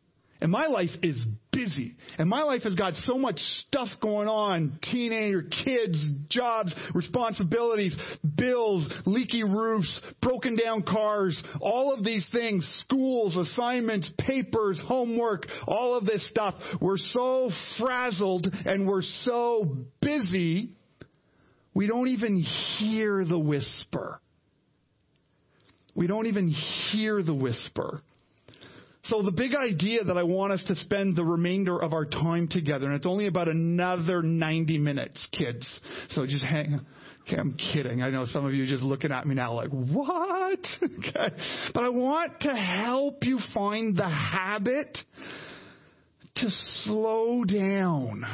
And 0.40 0.50
my 0.50 0.64
life 0.66 0.88
is 1.02 1.26
busy. 1.52 1.96
And 2.16 2.26
my 2.26 2.42
life 2.42 2.62
has 2.62 2.74
got 2.74 2.94
so 2.94 3.18
much 3.18 3.36
stuff 3.36 3.88
going 4.00 4.28
on 4.28 4.78
teenager, 4.82 5.42
kids, 5.42 6.02
jobs, 6.30 6.74
responsibilities, 6.94 7.94
bills, 8.34 8.90
leaky 9.04 9.42
roofs, 9.42 10.00
broken 10.22 10.56
down 10.56 10.84
cars, 10.84 11.42
all 11.60 11.92
of 11.92 12.02
these 12.02 12.26
things, 12.32 12.66
schools, 12.80 13.36
assignments, 13.36 14.10
papers, 14.18 14.82
homework, 14.86 15.44
all 15.68 15.98
of 15.98 16.06
this 16.06 16.26
stuff. 16.30 16.54
We're 16.80 16.96
so 16.96 17.50
frazzled 17.78 18.46
and 18.64 18.88
we're 18.88 19.02
so 19.02 19.76
busy, 20.00 20.70
we 21.74 21.86
don't 21.88 22.08
even 22.08 22.38
hear 22.78 23.22
the 23.22 23.38
whisper 23.38 24.18
We 25.94 26.06
don't 26.06 26.26
even 26.26 26.48
hear 26.48 27.22
the 27.22 27.34
whisper. 27.34 28.02
So 29.04 29.22
the 29.22 29.32
big 29.32 29.54
idea 29.54 30.02
that 30.04 30.16
I 30.16 30.22
want 30.22 30.52
us 30.52 30.64
to 30.68 30.76
spend 30.76 31.14
the 31.14 31.24
remainder 31.24 31.80
of 31.80 31.92
our 31.92 32.06
time 32.06 32.48
together, 32.48 32.86
and 32.86 32.94
it's 32.94 33.06
only 33.06 33.26
about 33.26 33.48
another 33.48 34.22
90 34.22 34.78
minutes, 34.78 35.28
kids. 35.30 35.68
So 36.10 36.26
just 36.26 36.44
hang. 36.44 36.80
Okay, 37.26 37.36
I'm 37.36 37.54
kidding. 37.54 38.02
I 38.02 38.10
know 38.10 38.24
some 38.26 38.46
of 38.46 38.54
you 38.54 38.66
just 38.66 38.82
looking 38.82 39.12
at 39.12 39.26
me 39.26 39.34
now 39.34 39.54
like, 39.54 39.70
what? 39.70 40.60
Okay. 40.82 41.34
But 41.74 41.84
I 41.84 41.88
want 41.90 42.40
to 42.40 42.54
help 42.54 43.24
you 43.24 43.38
find 43.52 43.96
the 43.96 44.08
habit 44.08 44.96
to 46.36 46.50
slow 46.84 47.44
down 47.44 48.24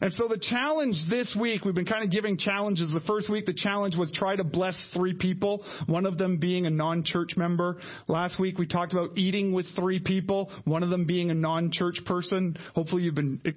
and 0.00 0.12
so 0.12 0.28
the 0.28 0.38
challenge 0.38 0.96
this 1.10 1.36
week, 1.38 1.64
we've 1.64 1.74
been 1.74 1.86
kind 1.86 2.04
of 2.04 2.10
giving 2.10 2.38
challenges. 2.38 2.92
The 2.92 3.00
first 3.00 3.30
week, 3.30 3.46
the 3.46 3.54
challenge 3.54 3.96
was 3.96 4.12
try 4.12 4.36
to 4.36 4.44
bless 4.44 4.74
three 4.94 5.14
people, 5.14 5.64
one 5.86 6.06
of 6.06 6.18
them 6.18 6.38
being 6.38 6.66
a 6.66 6.70
non-church 6.70 7.32
member. 7.36 7.78
Last 8.06 8.38
week, 8.38 8.58
we 8.58 8.66
talked 8.66 8.92
about 8.92 9.18
eating 9.18 9.52
with 9.52 9.66
three 9.74 9.98
people, 9.98 10.52
one 10.64 10.82
of 10.82 10.90
them 10.90 11.04
being 11.04 11.30
a 11.30 11.34
non-church 11.34 12.00
person. 12.06 12.56
Hopefully 12.74 13.02
you've 13.02 13.16
been 13.16 13.40
eh, 13.44 13.50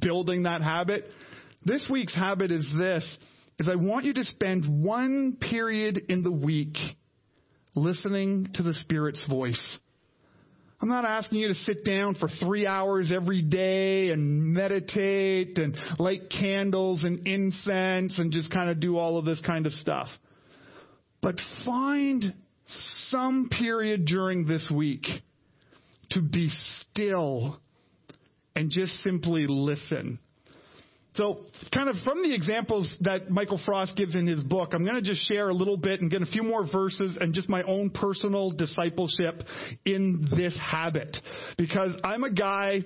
building 0.00 0.44
that 0.44 0.62
habit. 0.62 1.04
This 1.64 1.86
week's 1.90 2.14
habit 2.14 2.50
is 2.50 2.66
this, 2.78 3.04
is 3.58 3.68
I 3.68 3.74
want 3.74 4.06
you 4.06 4.14
to 4.14 4.24
spend 4.24 4.84
one 4.84 5.36
period 5.38 5.98
in 6.08 6.22
the 6.22 6.32
week 6.32 6.76
listening 7.74 8.48
to 8.54 8.62
the 8.62 8.74
Spirit's 8.74 9.22
voice. 9.28 9.78
I'm 10.80 10.88
not 10.88 11.04
asking 11.04 11.38
you 11.38 11.48
to 11.48 11.54
sit 11.54 11.84
down 11.84 12.14
for 12.14 12.28
three 12.28 12.64
hours 12.64 13.10
every 13.12 13.42
day 13.42 14.10
and 14.10 14.54
meditate 14.54 15.58
and 15.58 15.76
light 15.98 16.30
candles 16.30 17.02
and 17.02 17.26
incense 17.26 18.18
and 18.18 18.30
just 18.30 18.52
kind 18.52 18.70
of 18.70 18.78
do 18.78 18.96
all 18.96 19.18
of 19.18 19.24
this 19.24 19.40
kind 19.40 19.66
of 19.66 19.72
stuff. 19.72 20.06
But 21.20 21.34
find 21.64 22.32
some 23.08 23.48
period 23.50 24.04
during 24.04 24.46
this 24.46 24.70
week 24.72 25.06
to 26.10 26.22
be 26.22 26.48
still 26.80 27.60
and 28.54 28.70
just 28.70 28.94
simply 29.02 29.46
listen. 29.48 30.20
So, 31.18 31.40
kind 31.74 31.88
of 31.88 31.96
from 32.04 32.22
the 32.22 32.32
examples 32.32 32.94
that 33.00 33.28
Michael 33.28 33.60
Frost 33.66 33.96
gives 33.96 34.14
in 34.14 34.28
his 34.28 34.40
book, 34.44 34.70
I'm 34.72 34.84
going 34.84 34.94
to 34.94 35.02
just 35.02 35.26
share 35.26 35.48
a 35.48 35.52
little 35.52 35.76
bit 35.76 36.00
and 36.00 36.08
get 36.08 36.22
a 36.22 36.26
few 36.26 36.44
more 36.44 36.64
verses 36.70 37.18
and 37.20 37.34
just 37.34 37.48
my 37.48 37.64
own 37.64 37.90
personal 37.90 38.52
discipleship 38.52 39.42
in 39.84 40.28
this 40.36 40.56
habit. 40.62 41.16
Because 41.56 41.92
I'm 42.04 42.22
a 42.22 42.30
guy 42.30 42.82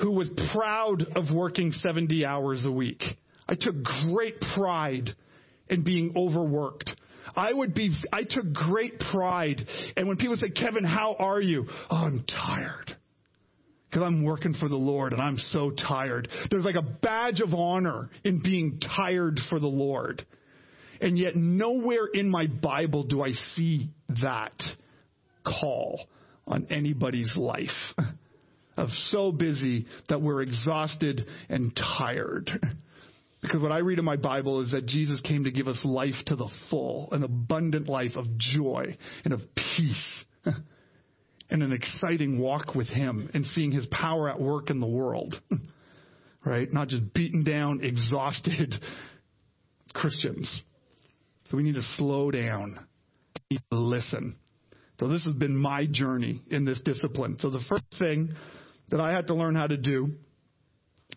who 0.00 0.10
was 0.10 0.28
proud 0.52 1.04
of 1.14 1.26
working 1.32 1.70
70 1.70 2.26
hours 2.26 2.66
a 2.66 2.72
week. 2.72 3.00
I 3.48 3.54
took 3.54 3.76
great 4.10 4.40
pride 4.56 5.14
in 5.70 5.84
being 5.84 6.14
overworked. 6.16 6.90
I 7.36 7.52
would 7.52 7.74
be, 7.74 7.94
I 8.12 8.24
took 8.28 8.52
great 8.52 8.98
pride. 9.12 9.64
And 9.96 10.08
when 10.08 10.16
people 10.16 10.36
say, 10.36 10.50
Kevin, 10.50 10.82
how 10.82 11.14
are 11.20 11.40
you? 11.40 11.66
Oh, 11.90 11.96
I'm 11.96 12.24
tired 12.26 12.97
because 13.88 14.02
I'm 14.06 14.22
working 14.22 14.54
for 14.54 14.68
the 14.68 14.76
Lord 14.76 15.12
and 15.12 15.22
I'm 15.22 15.38
so 15.38 15.70
tired. 15.70 16.28
There's 16.50 16.64
like 16.64 16.76
a 16.76 16.82
badge 16.82 17.40
of 17.40 17.54
honor 17.54 18.10
in 18.24 18.42
being 18.42 18.80
tired 18.96 19.40
for 19.48 19.58
the 19.58 19.68
Lord. 19.68 20.26
And 21.00 21.18
yet, 21.18 21.36
nowhere 21.36 22.06
in 22.12 22.28
my 22.28 22.46
Bible 22.46 23.04
do 23.04 23.22
I 23.22 23.30
see 23.54 23.90
that 24.22 24.60
call 25.44 26.00
on 26.46 26.66
anybody's 26.70 27.34
life 27.36 27.68
of 28.76 28.88
so 29.08 29.32
busy 29.32 29.86
that 30.08 30.20
we're 30.20 30.42
exhausted 30.42 31.26
and 31.48 31.74
tired. 31.98 32.50
Because 33.40 33.62
what 33.62 33.70
I 33.70 33.78
read 33.78 34.00
in 34.00 34.04
my 34.04 34.16
Bible 34.16 34.62
is 34.62 34.72
that 34.72 34.86
Jesus 34.86 35.20
came 35.20 35.44
to 35.44 35.52
give 35.52 35.68
us 35.68 35.78
life 35.84 36.16
to 36.26 36.34
the 36.34 36.48
full, 36.70 37.08
an 37.12 37.22
abundant 37.22 37.88
life 37.88 38.16
of 38.16 38.26
joy 38.36 38.96
and 39.24 39.32
of 39.32 39.40
peace. 39.54 40.24
and 41.50 41.62
an 41.62 41.72
exciting 41.72 42.38
walk 42.38 42.74
with 42.74 42.88
Him 42.88 43.30
and 43.34 43.44
seeing 43.46 43.72
His 43.72 43.86
power 43.90 44.28
at 44.28 44.40
work 44.40 44.70
in 44.70 44.80
the 44.80 44.86
world. 44.86 45.40
right? 46.44 46.72
Not 46.72 46.88
just 46.88 47.12
beaten 47.14 47.44
down, 47.44 47.80
exhausted 47.82 48.74
Christians. 49.92 50.62
So 51.46 51.56
we 51.56 51.62
need 51.62 51.74
to 51.74 51.82
slow 51.96 52.30
down. 52.30 52.78
We 53.50 53.56
need 53.56 53.62
to 53.72 53.78
listen. 53.78 54.36
So 55.00 55.08
this 55.08 55.24
has 55.24 55.34
been 55.34 55.56
my 55.56 55.86
journey 55.90 56.42
in 56.50 56.64
this 56.64 56.80
discipline. 56.84 57.36
So 57.38 57.50
the 57.50 57.62
first 57.68 57.84
thing 57.98 58.30
that 58.90 59.00
I 59.00 59.12
had 59.12 59.28
to 59.28 59.34
learn 59.34 59.54
how 59.54 59.66
to 59.66 59.76
do 59.76 60.08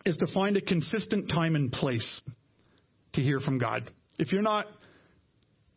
is 0.04 0.16
to 0.18 0.26
find 0.32 0.56
a 0.56 0.60
consistent 0.60 1.28
time 1.28 1.54
and 1.56 1.70
place 1.70 2.20
to 3.14 3.20
hear 3.20 3.40
from 3.40 3.58
God. 3.58 3.90
If 4.18 4.32
you're 4.32 4.42
not 4.42 4.66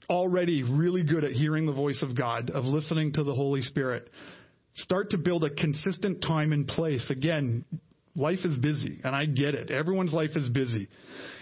already 0.09 0.63
really 0.63 1.03
good 1.03 1.23
at 1.23 1.31
hearing 1.31 1.65
the 1.65 1.73
voice 1.73 2.01
of 2.01 2.15
God, 2.15 2.49
of 2.51 2.63
listening 2.63 3.13
to 3.13 3.23
the 3.23 3.33
Holy 3.33 3.61
Spirit, 3.61 4.09
Start 4.75 5.11
to 5.11 5.17
build 5.17 5.43
a 5.43 5.49
consistent 5.49 6.21
time 6.21 6.51
and 6.51 6.67
place. 6.67 7.09
Again, 7.09 7.63
life 8.15 8.39
is 8.43 8.57
busy, 8.57 8.99
and 9.03 9.15
I 9.15 9.25
get 9.25 9.55
it. 9.55 9.71
Everyone's 9.71 10.13
life 10.13 10.31
is 10.35 10.49
busy. 10.49 10.89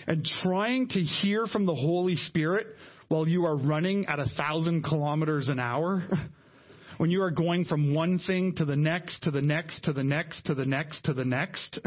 And 0.07 0.23
trying 0.43 0.87
to 0.89 0.99
hear 0.99 1.47
from 1.47 1.65
the 1.65 1.73
Holy 1.73 2.15
Spirit 2.15 2.67
while 3.07 3.27
you 3.27 3.45
are 3.45 3.55
running 3.55 4.05
at 4.07 4.19
a 4.19 4.25
thousand 4.37 4.83
kilometers 4.83 5.49
an 5.49 5.59
hour, 5.59 6.03
when 6.97 7.09
you 7.09 7.23
are 7.23 7.31
going 7.31 7.65
from 7.65 7.93
one 7.93 8.19
thing 8.25 8.53
to 8.57 8.65
the 8.65 8.75
next, 8.75 9.23
to 9.23 9.31
the 9.31 9.41
next, 9.41 9.83
to 9.83 9.93
the 9.93 10.03
next, 10.03 10.45
to 10.45 10.53
the 10.53 10.65
next, 10.65 11.03
to 11.05 11.13
the 11.13 11.25
next, 11.25 11.79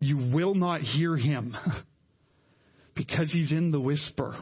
you 0.00 0.16
will 0.16 0.54
not 0.54 0.80
hear 0.80 1.16
him 1.16 1.56
because 2.96 3.30
he's 3.30 3.52
in 3.52 3.70
the 3.70 3.80
whisper. 3.80 4.36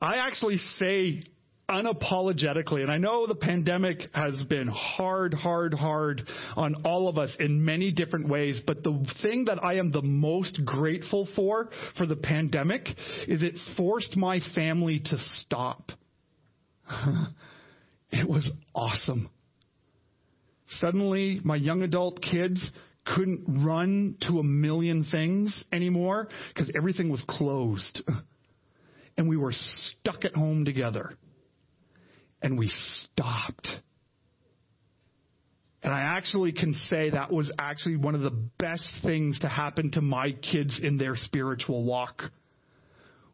I 0.00 0.16
actually 0.18 0.58
say 0.78 1.22
unapologetically, 1.68 2.82
and 2.82 2.90
I 2.90 2.98
know 2.98 3.26
the 3.26 3.34
pandemic 3.34 3.98
has 4.12 4.42
been 4.44 4.68
hard, 4.68 5.34
hard, 5.34 5.74
hard 5.74 6.22
on 6.54 6.76
all 6.84 7.08
of 7.08 7.18
us 7.18 7.34
in 7.40 7.64
many 7.64 7.90
different 7.90 8.28
ways, 8.28 8.60
but 8.66 8.82
the 8.84 9.04
thing 9.22 9.46
that 9.46 9.62
I 9.64 9.74
am 9.74 9.90
the 9.90 10.02
most 10.02 10.64
grateful 10.64 11.28
for, 11.34 11.70
for 11.96 12.06
the 12.06 12.16
pandemic, 12.16 12.88
is 13.26 13.42
it 13.42 13.54
forced 13.76 14.16
my 14.16 14.40
family 14.54 15.00
to 15.06 15.18
stop. 15.40 15.90
it 18.10 18.28
was 18.28 18.48
awesome. 18.74 19.28
Suddenly, 20.68 21.40
my 21.42 21.56
young 21.56 21.82
adult 21.82 22.22
kids 22.22 22.70
couldn't 23.04 23.64
run 23.64 24.16
to 24.28 24.38
a 24.38 24.44
million 24.44 25.04
things 25.10 25.64
anymore 25.72 26.28
because 26.52 26.70
everything 26.76 27.10
was 27.10 27.24
closed. 27.28 28.02
And 29.18 29.30
we 29.30 29.38
were 29.38 29.54
stuck 29.54 30.26
at 30.26 30.34
home 30.34 30.66
together 30.66 31.16
and 32.42 32.58
we 32.58 32.70
stopped. 33.02 33.68
And 35.82 35.92
I 35.92 36.00
actually 36.00 36.52
can 36.52 36.74
say 36.90 37.10
that 37.10 37.32
was 37.32 37.50
actually 37.58 37.96
one 37.96 38.14
of 38.14 38.20
the 38.20 38.36
best 38.58 38.90
things 39.02 39.38
to 39.40 39.48
happen 39.48 39.92
to 39.92 40.00
my 40.00 40.32
kids 40.32 40.80
in 40.82 40.98
their 40.98 41.14
spiritual 41.14 41.84
walk 41.84 42.22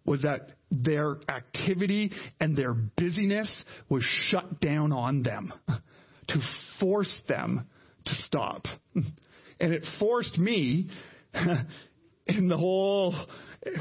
was 0.04 0.22
that 0.22 0.50
their 0.70 1.16
activity 1.28 2.10
and 2.40 2.56
their 2.56 2.74
busyness 2.74 3.62
was 3.88 4.02
shut 4.28 4.60
down 4.60 4.92
on 4.92 5.22
them 5.22 5.52
to 6.28 6.40
force 6.80 7.20
them 7.28 7.66
to 8.04 8.14
stop. 8.26 8.66
And 8.94 9.72
it 9.72 9.84
forced 9.98 10.38
me 10.38 10.88
in 12.26 12.48
the 12.48 12.56
whole 12.56 13.14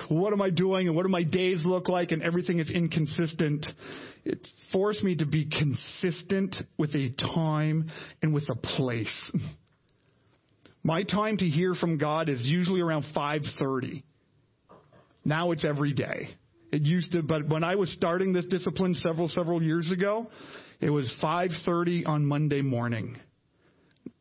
what 0.10 0.32
am 0.32 0.42
I 0.42 0.52
doing 0.52 0.88
and 0.88 0.96
what 0.96 1.04
do 1.04 1.10
my 1.10 1.24
days 1.24 1.64
look 1.66 1.90
like 1.90 2.12
and 2.12 2.22
everything 2.22 2.60
is 2.60 2.70
inconsistent. 2.70 3.66
It 4.24 4.48
forced 4.72 5.04
me 5.04 5.16
to 5.18 5.26
be 5.26 5.46
consistent 5.46 6.56
with 6.78 6.94
a 6.96 7.10
time 7.10 7.90
and 8.22 8.34
with 8.34 8.48
a 8.50 8.56
place. 8.56 9.32
My 10.84 11.04
time 11.04 11.38
to 11.38 11.46
hear 11.46 11.76
from 11.76 11.98
God 11.98 12.30
is 12.30 12.44
usually 12.44 12.82
around 12.82 13.06
5:30. 13.16 14.04
Now 15.24 15.52
it's 15.52 15.64
every 15.64 15.94
day. 15.94 16.36
It 16.72 16.82
used 16.82 17.12
to, 17.12 17.22
but 17.22 17.48
when 17.48 17.64
I 17.64 17.76
was 17.76 17.92
starting 17.92 18.34
this 18.34 18.46
discipline 18.46 18.96
several 18.96 19.28
several 19.28 19.62
years 19.62 19.92
ago, 19.92 20.28
it 20.80 20.90
was 20.90 21.12
5:30 21.22 22.08
on 22.08 22.26
Monday 22.26 22.62
morning 22.62 23.18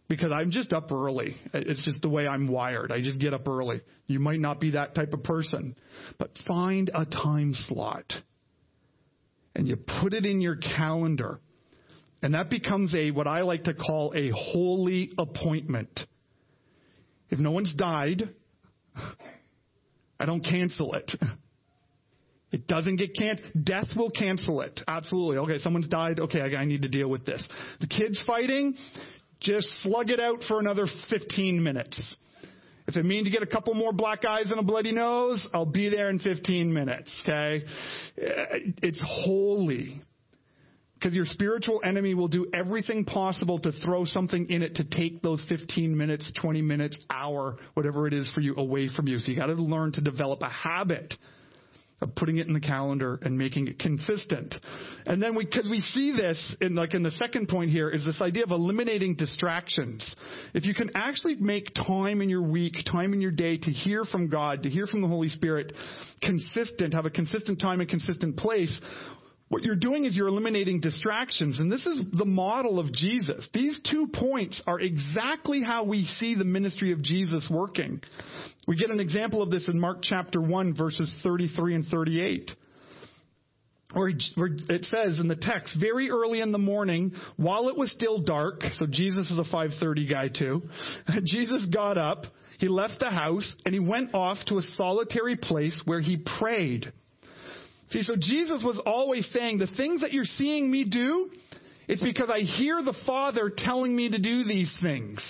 because 0.09 0.33
I'm 0.33 0.51
just 0.51 0.73
up 0.73 0.91
early. 0.93 1.37
It's 1.55 1.85
just 1.85 2.03
the 2.03 2.09
way 2.09 2.27
I'm 2.27 2.49
wired. 2.49 2.91
I 2.93 3.01
just 3.01 3.21
get 3.21 3.33
up 3.33 3.49
early. 3.49 3.81
You 4.07 4.19
might 4.19 4.41
not 4.41 4.61
be 4.61 4.73
that 4.73 4.95
type 4.95 5.15
of 5.15 5.23
person, 5.23 5.77
but 6.19 6.31
find 6.47 6.91
a 6.93 7.07
time 7.07 7.55
slot 7.55 8.13
and 9.55 9.67
you 9.67 9.77
put 9.77 10.15
it 10.15 10.25
in 10.25 10.41
your 10.41 10.57
calendar. 10.57 11.41
And 12.23 12.35
that 12.35 12.51
becomes 12.51 12.95
a, 12.95 13.11
what 13.11 13.27
I 13.27 13.43
like 13.43 13.65
to 13.65 13.75
call 13.75 14.13
a 14.15 14.31
holy 14.31 15.11
appointment. 15.19 16.01
If 17.31 17.39
no 17.39 17.51
one's 17.51 17.75
died, 17.75 18.29
I 20.19 20.27
don't 20.27 20.45
cancel 20.45 20.95
it. 20.95 21.11
It 22.53 22.67
doesn't 22.67 22.97
get 22.97 23.15
canceled. 23.17 23.65
Death 23.65 23.87
will 23.97 24.11
cancel 24.11 24.61
it. 24.63 24.81
Absolutely. 24.89 25.39
Okay, 25.39 25.59
someone's 25.59 25.89
died. 25.89 26.19
Okay, 26.19 26.41
I 26.41 26.65
need 26.65 26.83
to 26.83 26.89
deal 26.89 27.09
with 27.09 27.25
this. 27.25 27.47
The 27.81 27.87
kids 27.87 28.21
fighting, 28.27 28.75
just 29.41 29.69
slug 29.83 30.11
it 30.11 30.19
out 30.19 30.43
for 30.49 30.59
another 30.59 30.87
15 31.11 31.63
minutes. 31.63 32.17
If 32.91 32.97
it 32.97 33.05
means 33.05 33.27
to 33.27 33.31
get 33.31 33.45
a 33.45 33.47
couple 33.47 33.73
more 33.75 33.93
black 33.93 34.25
eyes 34.25 34.51
and 34.51 34.59
a 34.59 34.65
bloody 34.65 34.91
nose, 34.91 35.47
I'll 35.55 35.65
be 35.65 35.91
there 35.91 36.09
in 36.09 36.19
15 36.19 36.75
minutes, 36.75 37.09
okay? 37.23 37.65
Uh, 38.21 38.59
it's 38.83 39.01
holy. 39.01 40.03
Because 40.95 41.15
your 41.15 41.25
spiritual 41.25 41.81
enemy 41.85 42.15
will 42.15 42.27
do 42.27 42.51
everything 42.53 43.05
possible 43.05 43.61
to 43.61 43.71
throw 43.71 44.07
something 44.07 44.51
in 44.51 44.63
it 44.63 44.75
to 44.75 44.85
take 44.85 45.23
those 45.23 45.41
15 45.49 45.97
minutes, 45.97 46.33
20 46.41 46.63
minutes, 46.63 46.99
hour, 47.09 47.59
whatever 47.75 48.09
it 48.09 48.13
is 48.13 48.29
for 48.35 48.41
you 48.41 48.57
away 48.57 48.89
from 48.89 49.07
you. 49.07 49.21
So 49.21 49.31
you 49.31 49.37
got 49.37 49.47
to 49.47 49.53
learn 49.53 49.93
to 49.93 50.01
develop 50.01 50.43
a 50.43 50.49
habit 50.49 51.15
of 52.01 52.15
putting 52.15 52.39
it 52.39 52.47
in 52.47 52.55
the 52.55 52.61
calendar 52.61 53.19
and 53.23 53.37
making 53.37 53.69
it 53.69 53.79
consistent. 53.79 54.55
And 55.07 55.21
then 55.21 55.35
we, 55.35 55.45
cause 55.45 55.67
we 55.71 55.81
see 55.81 56.13
this 56.13 56.57
in 56.61 56.75
like 56.75 56.95
in 56.95 57.03
the 57.03 57.11
second 57.13 57.49
point 57.49 57.71
here 57.71 57.91
is 57.91 58.05
this 58.05 58.21
idea 58.21 58.45
of 58.45 58.51
eliminating 58.51 59.17
distractions. 59.17 60.15
If 60.55 60.65
you 60.65 60.75
can 60.75 60.91
actually 60.95 61.37
make 61.37 61.75
time 61.75 62.23
in 62.23 62.29
your 62.29 62.43
week, 62.43 62.77
time 62.91 63.13
in 63.13 63.21
your 63.21 63.31
day 63.31 63.59
to 63.59 63.71
hear 63.71 64.05
from 64.05 64.29
God, 64.29 64.63
to 64.63 64.71
hear 64.71 64.87
from 64.87 65.03
the 65.03 65.09
Holy 65.09 65.29
Spirit, 65.29 65.73
consistent, 66.23 66.95
have 66.95 67.07
a 67.07 67.11
consistent 67.11 67.61
time 67.61 67.81
and 67.81 67.89
consistent 67.89 68.37
place, 68.37 68.81
what 69.51 69.65
you're 69.65 69.75
doing 69.75 70.05
is 70.05 70.15
you're 70.15 70.29
eliminating 70.29 70.79
distractions. 70.79 71.59
And 71.59 71.71
this 71.71 71.85
is 71.85 72.01
the 72.13 72.25
model 72.25 72.79
of 72.79 72.93
Jesus. 72.93 73.49
These 73.53 73.81
two 73.91 74.07
points 74.07 74.63
are 74.65 74.79
exactly 74.79 75.61
how 75.61 75.83
we 75.83 76.05
see 76.05 76.37
the 76.37 76.45
ministry 76.45 76.93
of 76.93 77.03
Jesus 77.03 77.49
working. 77.51 78.01
We 78.69 78.77
get 78.77 78.91
an 78.91 79.01
example 79.01 79.43
of 79.43 79.51
this 79.51 79.65
in 79.67 79.81
Mark 79.81 79.99
chapter 80.03 80.41
1, 80.41 80.77
verses 80.77 81.13
33 81.25 81.75
and 81.75 81.87
38. 81.89 82.53
Where, 83.93 84.09
it 84.09 84.87
says 84.89 85.19
in 85.19 85.27
the 85.27 85.35
text, 85.35 85.77
very 85.81 86.11
early 86.11 86.41
in 86.41 86.53
the 86.53 86.59
morning, 86.59 87.13
while 87.37 87.69
it 87.69 87.77
was 87.77 87.91
still 87.91 88.23
dark, 88.23 88.63
so 88.77 88.87
Jesus 88.87 89.33
is 89.33 89.39
a 89.41 89.53
5:30 89.53 90.09
guy 90.09 90.29
too. 90.29 90.63
Jesus 91.25 91.67
got 91.75 91.99
up, 91.99 92.27
he 92.61 92.69
left 92.69 93.01
the 93.01 93.11
house, 93.11 93.57
and 93.65 93.75
he 93.75 93.81
went 93.81 94.15
off 94.15 94.39
to 94.47 94.59
a 94.59 94.63
solitary 94.63 95.35
place 95.35 95.83
where 95.87 96.01
he 96.01 96.19
prayed. 96.39 96.93
See, 97.91 98.03
so 98.03 98.15
Jesus 98.17 98.63
was 98.65 98.81
always 98.87 99.29
saying, 99.33 99.59
the 99.59 99.67
things 99.77 100.03
that 100.03 100.13
you're 100.13 100.25
seeing 100.25 100.71
me 100.71 100.85
do, 100.85 101.31
it's 101.89 102.03
because 102.03 102.31
I 102.31 102.41
hear 102.41 102.83
the 102.83 102.95
Father 103.05 103.53
telling 103.55 103.95
me 103.95 104.09
to 104.11 104.19
do 104.19 104.45
these 104.45 104.75
things. 104.81 105.21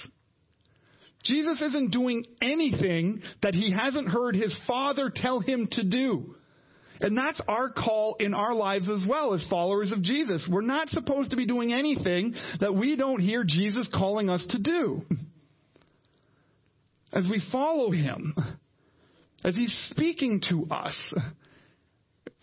Jesus 1.25 1.61
isn't 1.61 1.93
doing 1.93 2.25
anything 2.43 3.23
that 3.43 3.55
he 3.55 3.73
hasn't 3.73 4.09
heard 4.09 4.35
his 4.35 4.57
Father 4.67 5.11
tell 5.15 5.41
him 5.41 5.69
to 5.73 5.85
do. 5.85 6.35
And 7.03 7.17
that's 7.17 7.41
our 7.49 7.71
call 7.71 8.17
in 8.21 8.35
our 8.35 8.55
lives 8.55 8.89
as 8.89 9.07
well 9.09 9.33
as 9.33 9.45
followers 9.49 9.91
of 9.91 10.03
Jesus. 10.03 10.47
We're 10.51 10.61
not 10.61 10.89
supposed 10.91 11.31
to 11.31 11.37
be 11.37 11.47
doing 11.47 11.73
anything 11.73 12.35
that 12.61 12.75
we 12.75 12.95
don't 12.95 13.21
hear 13.21 13.43
Jesus 13.43 13.89
calling 13.93 14.29
us 14.29 14.45
to 14.51 14.59
do. 14.59 15.03
As 17.13 17.27
we 17.29 17.43
follow 17.51 17.91
him, 17.91 18.35
as 19.43 19.57
he's 19.57 19.75
speaking 19.91 20.43
to 20.51 20.67
us, 20.71 21.15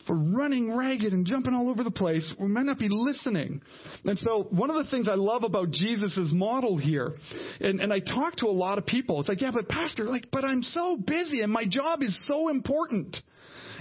for 0.08 0.16
running 0.16 0.76
ragged 0.76 1.14
and 1.14 1.26
jumping 1.26 1.54
all 1.54 1.70
over 1.70 1.84
the 1.84 1.92
place, 1.92 2.28
we 2.40 2.48
might 2.48 2.66
not 2.66 2.80
be 2.80 2.88
listening. 2.90 3.62
And 4.06 4.18
so 4.18 4.48
one 4.50 4.72
of 4.72 4.84
the 4.84 4.90
things 4.90 5.08
I 5.08 5.16
love 5.16 5.44
about 5.44 5.70
Jesus' 5.72 6.32
model 6.34 6.78
here, 6.78 7.14
and, 7.60 7.82
and 7.82 7.94
I 7.94 8.00
talk 8.00 8.38
to 8.38 8.48
a 8.48 8.52
lot 8.52 8.78
of 8.78 8.86
people, 8.86 9.20
it's 9.20 9.30
like, 9.30 9.42
yeah, 9.42 9.52
but 9.54 9.68
pastor, 9.68 10.06
like, 10.06 10.30
but 10.32 10.44
I'm 10.44 10.64
so 10.64 10.98
busy 11.06 11.42
and 11.42 11.52
my 11.52 11.66
job 11.70 12.02
is 12.02 12.18
so 12.28 12.50
important. 12.50 13.18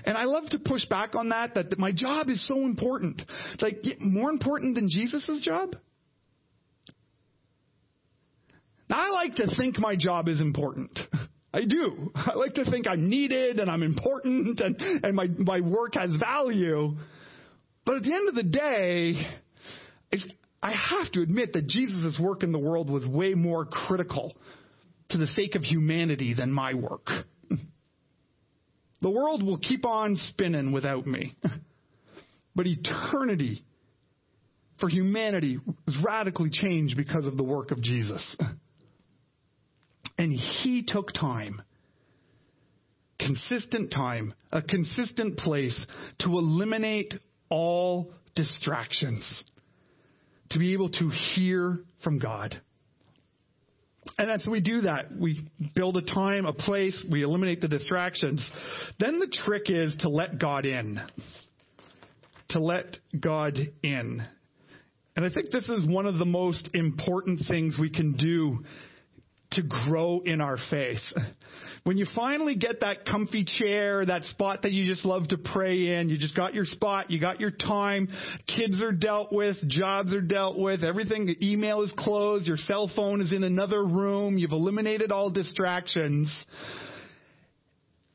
And 0.05 0.17
I 0.17 0.25
love 0.25 0.45
to 0.51 0.59
push 0.59 0.85
back 0.87 1.15
on 1.15 1.31
that, 1.31 1.55
that 1.55 1.79
my 1.79 1.93
job 1.93 2.29
is 2.29 2.47
so 2.47 2.57
important. 2.57 3.23
It's 3.55 3.63
like, 3.63 3.83
more 4.01 4.31
important 4.31 4.77
than 4.77 4.89
Jesus' 4.89 5.41
job? 5.43 5.75
Now, 8.89 8.99
I 9.01 9.11
like 9.11 9.35
to 9.37 9.49
think 9.57 9.79
my 9.79 9.97
job 9.97 10.29
is 10.29 10.41
important. 10.41 10.97
I 11.57 11.65
do. 11.65 12.13
I 12.15 12.35
like 12.35 12.53
to 12.55 12.71
think 12.71 12.87
I'm 12.87 13.09
needed 13.09 13.61
and 13.61 13.71
I'm 13.71 13.83
important 13.83 14.61
and, 14.61 14.79
and 15.03 15.17
my, 15.17 15.27
my 15.39 15.61
work 15.61 15.95
has 15.95 16.15
value. 16.17 16.95
But 17.87 17.97
at 17.97 18.03
the 18.03 18.13
end 18.13 18.29
of 18.29 18.35
the 18.35 18.43
day, 18.43 19.27
I 20.63 20.73
have 20.73 21.11
to 21.13 21.23
admit 21.23 21.55
that 21.55 21.67
Jesus' 21.67 22.21
work 22.21 22.43
in 22.43 22.53
the 22.53 22.59
world 22.59 22.91
was 22.91 23.07
way 23.07 23.33
more 23.33 23.65
critical 23.65 24.37
to 25.09 25.19
the 25.19 25.29
sake 25.29 25.55
of 25.55 25.63
humanity 25.63 26.35
than 26.35 26.53
my 26.53 26.75
work. 26.75 27.09
The 29.03 29.11
world 29.11 29.43
will 29.43 29.59
keep 29.59 29.85
on 29.85 30.17
spinning 30.17 30.73
without 30.73 31.07
me. 31.07 31.37
But 32.57 32.67
eternity 32.67 33.63
for 34.81 34.89
humanity 34.89 35.59
was 35.87 35.97
radically 36.03 36.49
changed 36.51 36.97
because 36.97 37.27
of 37.27 37.37
the 37.37 37.45
work 37.45 37.71
of 37.71 37.83
Jesus. 37.83 38.37
And 40.19 40.33
he 40.39 40.83
took 40.87 41.13
time, 41.13 41.63
consistent 43.19 43.93
time, 43.93 44.35
a 44.51 44.63
consistent 44.63 45.39
place 45.39 45.87
to 46.21 46.29
eliminate 46.39 47.15
all 47.51 48.13
distractions, 48.35 49.45
to 50.51 50.59
be 50.59 50.73
able 50.73 50.89
to 50.91 51.11
hear 51.11 51.79
from 52.03 52.19
God. 52.19 52.61
And 54.19 54.31
that's 54.31 54.49
we 54.49 54.61
do 54.61 54.83
that. 54.83 55.17
We 55.19 55.41
build 55.75 55.97
a 55.97 56.03
time, 56.03 56.47
a 56.47 56.53
place, 56.53 57.05
we 57.11 57.23
eliminate 57.23 57.61
the 57.61 57.69
distractions. 57.69 58.49
Then 59.01 59.19
the 59.19 59.27
trick 59.45 59.65
is 59.67 59.97
to 60.01 60.09
let 60.09 60.39
God 60.39 60.65
in. 60.65 61.01
To 62.51 62.61
let 62.61 62.97
God 63.19 63.59
in. 63.83 64.25
And 65.17 65.25
I 65.25 65.31
think 65.31 65.51
this 65.51 65.69
is 65.69 65.87
one 65.89 66.07
of 66.07 66.19
the 66.19 66.25
most 66.25 66.69
important 66.75 67.41
things 67.49 67.77
we 67.81 67.91
can 67.91 68.13
do 68.13 68.65
to 69.53 69.63
grow 69.63 70.21
in 70.25 70.41
our 70.41 70.59
faith. 70.71 71.01
When 71.87 71.99
you 71.99 72.07
finally 72.17 72.57
get 72.57 72.81
that 72.81 73.05
comfy 73.05 73.45
chair, 73.45 74.05
that 74.05 74.25
spot 74.25 74.63
that 74.63 74.73
you 74.73 74.93
just 74.93 75.05
love 75.05 75.29
to 75.29 75.39
pray 75.39 75.95
in, 75.95 76.09
you 76.09 76.19
just 76.19 76.35
got 76.35 76.53
your 76.53 76.65
spot, 76.65 77.13
you 77.13 77.21
got 77.21 77.39
your 77.39 77.53
time, 77.53 78.09
kids 78.49 78.83
are 78.83 78.91
dealt 78.91 79.33
with, 79.33 79.57
jobs 79.69 80.13
are 80.13 80.21
dealt 80.21 80.59
with, 80.59 80.83
everything, 80.83 81.27
the 81.27 81.39
email 81.41 81.83
is 81.83 81.95
closed, 81.97 82.45
your 82.45 82.57
cell 82.57 82.91
phone 82.97 83.21
is 83.21 83.33
in 83.33 83.45
another 83.45 83.85
room, 83.85 84.37
you've 84.37 84.51
eliminated 84.51 85.13
all 85.13 85.31
distractions. 85.31 86.29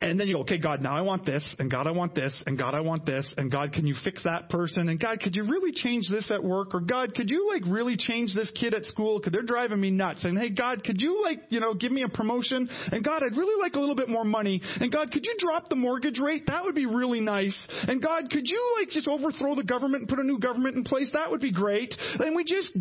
And 0.01 0.19
then 0.19 0.27
you 0.27 0.33
go, 0.33 0.41
okay, 0.41 0.57
God, 0.57 0.81
now 0.81 0.97
I 0.97 1.01
want 1.01 1.27
this, 1.27 1.47
and 1.59 1.69
God, 1.69 1.85
I 1.85 1.91
want 1.91 2.15
this, 2.15 2.35
and 2.47 2.57
God, 2.57 2.73
I 2.73 2.79
want 2.79 3.05
this, 3.05 3.35
and 3.37 3.51
God, 3.51 3.71
can 3.71 3.85
you 3.85 3.95
fix 4.03 4.23
that 4.23 4.49
person? 4.49 4.89
And 4.89 4.99
God, 4.99 5.19
could 5.19 5.35
you 5.35 5.43
really 5.43 5.71
change 5.71 6.09
this 6.09 6.31
at 6.31 6.43
work? 6.43 6.73
Or 6.73 6.79
God, 6.79 7.13
could 7.13 7.29
you 7.29 7.51
like 7.53 7.61
really 7.71 7.97
change 7.97 8.33
this 8.33 8.51
kid 8.59 8.73
at 8.73 8.85
school? 8.85 9.19
Cause 9.19 9.31
they're 9.31 9.43
driving 9.43 9.79
me 9.79 9.91
nuts. 9.91 10.23
And 10.23 10.39
hey, 10.39 10.49
God, 10.49 10.83
could 10.83 10.99
you 10.99 11.21
like, 11.23 11.41
you 11.49 11.59
know, 11.59 11.75
give 11.75 11.91
me 11.91 12.01
a 12.03 12.09
promotion? 12.09 12.67
And 12.91 13.03
God, 13.03 13.21
I'd 13.21 13.37
really 13.37 13.61
like 13.61 13.75
a 13.75 13.79
little 13.79 13.95
bit 13.95 14.09
more 14.09 14.25
money. 14.25 14.59
And 14.79 14.91
God, 14.91 15.11
could 15.11 15.23
you 15.23 15.35
drop 15.37 15.69
the 15.69 15.75
mortgage 15.75 16.19
rate? 16.19 16.45
That 16.47 16.63
would 16.63 16.75
be 16.75 16.87
really 16.87 17.21
nice. 17.21 17.57
And 17.87 18.01
God, 18.01 18.31
could 18.31 18.47
you 18.47 18.77
like 18.79 18.89
just 18.89 19.07
overthrow 19.07 19.53
the 19.53 19.63
government 19.63 20.01
and 20.01 20.09
put 20.09 20.17
a 20.17 20.23
new 20.23 20.39
government 20.39 20.77
in 20.77 20.83
place? 20.83 21.11
That 21.13 21.29
would 21.29 21.41
be 21.41 21.51
great. 21.51 21.93
And 22.19 22.35
we 22.35 22.43
just 22.43 22.75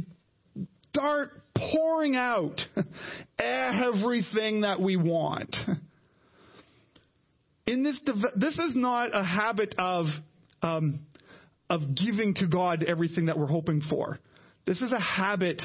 start 0.89 1.43
pouring 1.55 2.17
out 2.17 2.61
everything 3.39 4.63
that 4.63 4.81
we 4.81 4.97
want 4.97 5.55
in 7.71 7.85
this, 7.85 8.01
this 8.35 8.59
is 8.59 8.75
not 8.75 9.11
a 9.15 9.23
habit 9.23 9.77
of, 9.79 10.07
um, 10.61 11.07
of 11.69 11.95
giving 11.95 12.35
to 12.35 12.49
God 12.49 12.83
everything 12.83 13.27
that 13.27 13.39
we're 13.39 13.47
hoping 13.47 13.81
for. 13.89 14.19
This 14.67 14.83
is 14.83 14.93
a 14.93 15.01
habit 15.01 15.63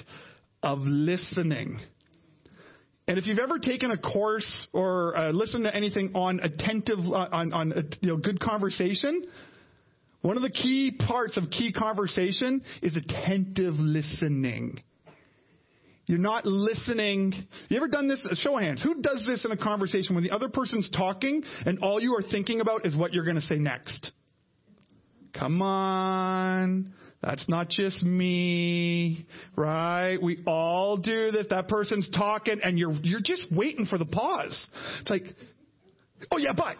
of 0.61 0.79
listening. 0.81 1.79
And 3.07 3.17
if 3.17 3.25
you've 3.25 3.39
ever 3.39 3.57
taken 3.57 3.89
a 3.89 3.97
course 3.97 4.67
or 4.71 5.17
uh, 5.17 5.31
listened 5.31 5.63
to 5.63 5.75
anything 5.75 6.11
on 6.13 6.39
attentive, 6.41 6.99
uh, 6.99 7.27
on, 7.31 7.53
on 7.53 7.73
uh, 7.73 7.81
you 8.01 8.09
know, 8.09 8.17
good 8.17 8.39
conversation, 8.39 9.23
one 10.21 10.37
of 10.37 10.43
the 10.43 10.51
key 10.51 10.91
parts 10.91 11.37
of 11.37 11.49
key 11.49 11.71
conversation 11.71 12.63
is 12.83 12.95
attentive 12.95 13.75
listening. 13.79 14.79
You're 16.07 16.19
not 16.19 16.45
listening. 16.45 17.33
You 17.69 17.77
ever 17.77 17.87
done 17.87 18.07
this? 18.07 18.25
Show 18.39 18.57
of 18.57 18.63
hands. 18.63 18.81
Who 18.81 19.01
does 19.01 19.23
this 19.27 19.43
in 19.43 19.51
a 19.51 19.57
conversation 19.57 20.13
when 20.13 20.23
the 20.23 20.31
other 20.31 20.49
person's 20.49 20.89
talking 20.91 21.43
and 21.65 21.79
all 21.79 21.99
you 21.99 22.13
are 22.15 22.21
thinking 22.21 22.61
about 22.61 22.85
is 22.85 22.95
what 22.95 23.13
you're 23.13 23.25
going 23.25 23.37
to 23.37 23.41
say 23.41 23.55
next? 23.55 24.11
Come 25.33 25.61
on. 25.61 26.93
That's 27.23 27.49
not 27.49 27.69
just 27.69 28.03
me, 28.03 29.25
right? 29.55 30.21
We 30.21 30.43
all 30.45 30.97
do 30.97 31.31
this. 31.31 31.47
That 31.49 31.67
person's 31.67 32.07
talking 32.11 32.59
and 32.63 32.77
you're, 32.77 32.93
you're 33.01 33.21
just 33.23 33.43
waiting 33.51 33.87
for 33.87 33.97
the 33.97 34.05
pause. 34.05 34.67
It's 35.01 35.09
like, 35.09 35.23
oh 36.31 36.37
yeah, 36.37 36.53
but. 36.55 36.77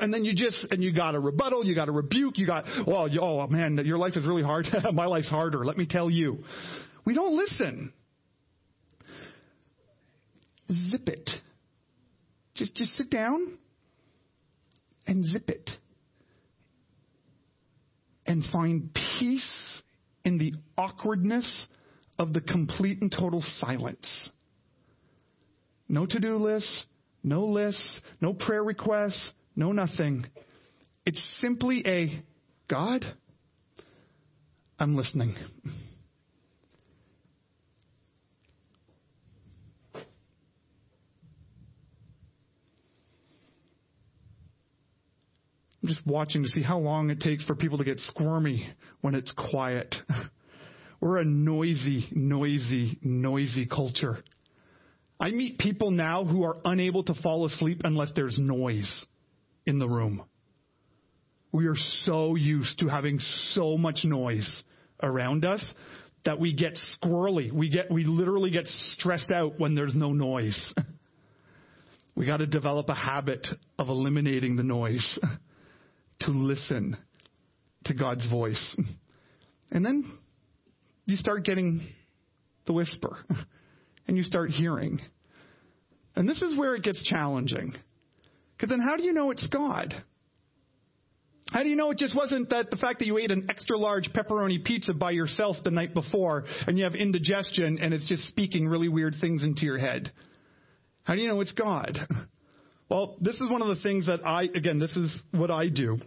And 0.00 0.14
then 0.14 0.24
you 0.24 0.34
just, 0.34 0.68
and 0.70 0.82
you 0.82 0.92
got 0.92 1.16
a 1.16 1.20
rebuttal, 1.20 1.64
you 1.64 1.74
got 1.74 1.88
a 1.88 1.92
rebuke, 1.92 2.38
you 2.38 2.46
got, 2.46 2.64
well, 2.86 3.08
oh 3.20 3.46
man, 3.48 3.80
your 3.84 3.98
life 3.98 4.12
is 4.16 4.24
really 4.24 4.42
hard. 4.42 4.66
My 4.92 5.06
life's 5.06 5.30
harder. 5.30 5.64
Let 5.64 5.76
me 5.76 5.86
tell 5.86 6.08
you. 6.08 6.44
We 7.04 7.14
don't 7.14 7.36
listen 7.36 7.92
zip 10.72 11.08
it. 11.08 11.30
Just, 12.54 12.74
just 12.74 12.92
sit 12.92 13.10
down 13.10 13.58
and 15.06 15.24
zip 15.24 15.48
it. 15.48 15.70
And 18.26 18.44
find 18.52 18.90
peace 19.18 19.82
in 20.24 20.38
the 20.38 20.54
awkwardness 20.76 21.66
of 22.18 22.32
the 22.32 22.40
complete 22.40 23.00
and 23.00 23.12
total 23.12 23.42
silence. 23.60 24.30
No 25.88 26.06
to 26.06 26.18
do 26.18 26.36
lists, 26.36 26.86
no 27.22 27.44
lists, 27.44 28.00
no 28.20 28.32
prayer 28.34 28.64
requests, 28.64 29.32
no 29.54 29.70
nothing. 29.70 30.26
It's 31.04 31.22
simply 31.40 31.84
a 31.86 32.22
God, 32.68 33.04
I'm 34.78 34.96
listening. 34.96 35.36
I'm 45.86 45.94
just 45.94 46.04
watching 46.04 46.42
to 46.42 46.48
see 46.48 46.62
how 46.62 46.78
long 46.78 47.10
it 47.10 47.20
takes 47.20 47.44
for 47.44 47.54
people 47.54 47.78
to 47.78 47.84
get 47.84 48.00
squirmy 48.00 48.68
when 49.02 49.14
it's 49.14 49.30
quiet. 49.30 49.94
We're 51.00 51.18
a 51.18 51.24
noisy, 51.24 52.08
noisy, 52.10 52.98
noisy 53.02 53.66
culture. 53.66 54.24
I 55.20 55.30
meet 55.30 55.58
people 55.58 55.92
now 55.92 56.24
who 56.24 56.42
are 56.42 56.56
unable 56.64 57.04
to 57.04 57.14
fall 57.22 57.46
asleep 57.46 57.82
unless 57.84 58.10
there's 58.16 58.36
noise 58.36 59.06
in 59.64 59.78
the 59.78 59.88
room. 59.88 60.24
We 61.52 61.68
are 61.68 61.76
so 62.02 62.34
used 62.34 62.80
to 62.80 62.88
having 62.88 63.20
so 63.52 63.78
much 63.78 64.00
noise 64.02 64.64
around 65.00 65.44
us 65.44 65.64
that 66.24 66.40
we 66.40 66.52
get 66.52 66.76
squirrely. 67.00 67.52
We 67.52 67.70
get 67.70 67.92
we 67.92 68.02
literally 68.02 68.50
get 68.50 68.66
stressed 68.66 69.30
out 69.30 69.60
when 69.60 69.76
there's 69.76 69.94
no 69.94 70.12
noise. 70.12 70.74
we 72.16 72.26
got 72.26 72.38
to 72.38 72.46
develop 72.48 72.88
a 72.88 72.94
habit 72.94 73.46
of 73.78 73.88
eliminating 73.88 74.56
the 74.56 74.64
noise 74.64 75.20
to 76.20 76.30
listen 76.30 76.96
to 77.84 77.94
God's 77.94 78.28
voice. 78.28 78.76
And 79.68 79.84
then 79.84 80.04
you 81.06 81.16
start 81.16 81.44
getting 81.44 81.88
the 82.66 82.72
whisper 82.72 83.18
and 84.06 84.16
you 84.16 84.22
start 84.22 84.50
hearing. 84.50 85.00
And 86.14 86.28
this 86.28 86.40
is 86.40 86.56
where 86.56 86.76
it 86.76 86.84
gets 86.84 87.02
challenging. 87.02 87.74
Because 88.56 88.70
then 88.70 88.80
how 88.80 88.96
do 88.96 89.02
you 89.02 89.12
know 89.12 89.32
it's 89.32 89.46
God? 89.48 89.92
How 91.50 91.62
do 91.62 91.68
you 91.68 91.76
know 91.76 91.90
it 91.90 91.98
just 91.98 92.16
wasn't 92.16 92.50
that 92.50 92.70
the 92.70 92.76
fact 92.76 92.98
that 92.98 93.06
you 93.06 93.18
ate 93.18 93.30
an 93.30 93.46
extra 93.48 93.78
large 93.78 94.10
pepperoni 94.12 94.64
pizza 94.64 94.92
by 94.92 95.12
yourself 95.12 95.56
the 95.62 95.70
night 95.70 95.94
before 95.94 96.44
and 96.66 96.76
you 96.76 96.84
have 96.84 96.94
indigestion 96.94 97.78
and 97.80 97.94
it's 97.94 98.08
just 98.08 98.26
speaking 98.28 98.66
really 98.66 98.88
weird 98.88 99.14
things 99.20 99.44
into 99.44 99.64
your 99.64 99.78
head? 99.78 100.10
How 101.04 101.14
do 101.14 101.20
you 101.20 101.28
know 101.28 101.40
it's 101.40 101.52
God? 101.52 101.98
Well, 102.88 103.16
this 103.20 103.34
is 103.34 103.50
one 103.50 103.62
of 103.62 103.68
the 103.68 103.82
things 103.82 104.06
that 104.06 104.24
I, 104.24 104.42
again, 104.42 104.78
this 104.78 104.94
is 104.96 105.20
what 105.32 105.50
I 105.50 105.68
do. 105.68 105.98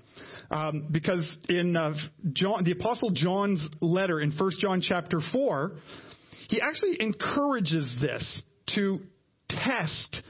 Um, 0.51 0.87
because 0.91 1.35
in 1.47 1.75
uh, 1.75 1.93
John, 2.33 2.63
the 2.63 2.71
Apostle 2.71 3.11
John's 3.11 3.61
letter 3.81 4.19
in 4.19 4.31
1 4.31 4.51
John 4.59 4.81
chapter 4.81 5.19
4, 5.31 5.73
he 6.47 6.61
actually 6.61 6.97
encourages 6.99 7.95
this 8.01 8.41
to 8.75 8.99
test 9.49 10.23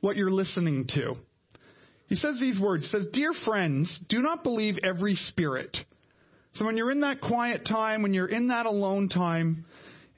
what 0.00 0.16
you're 0.16 0.30
listening 0.30 0.86
to. 0.94 1.14
He 2.08 2.14
says 2.14 2.38
these 2.38 2.60
words, 2.60 2.84
he 2.84 2.90
says, 2.90 3.06
Dear 3.12 3.32
friends, 3.44 3.98
do 4.08 4.20
not 4.20 4.44
believe 4.44 4.76
every 4.84 5.16
spirit. 5.16 5.76
So 6.52 6.64
when 6.64 6.76
you're 6.76 6.92
in 6.92 7.00
that 7.00 7.20
quiet 7.20 7.66
time, 7.66 8.02
when 8.02 8.14
you're 8.14 8.28
in 8.28 8.48
that 8.48 8.66
alone 8.66 9.08
time, 9.08 9.64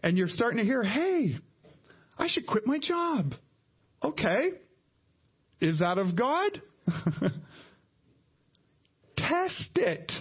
and 0.02 0.16
you're 0.16 0.28
starting 0.28 0.58
to 0.58 0.64
hear, 0.64 0.82
hey, 0.82 1.36
I 2.18 2.28
should 2.28 2.46
quit 2.46 2.66
my 2.66 2.78
job. 2.78 3.32
Okay. 4.02 4.50
Is 5.60 5.80
that 5.80 5.98
of 5.98 6.14
God? 6.16 6.62
Test 9.16 9.70
it. 9.76 10.12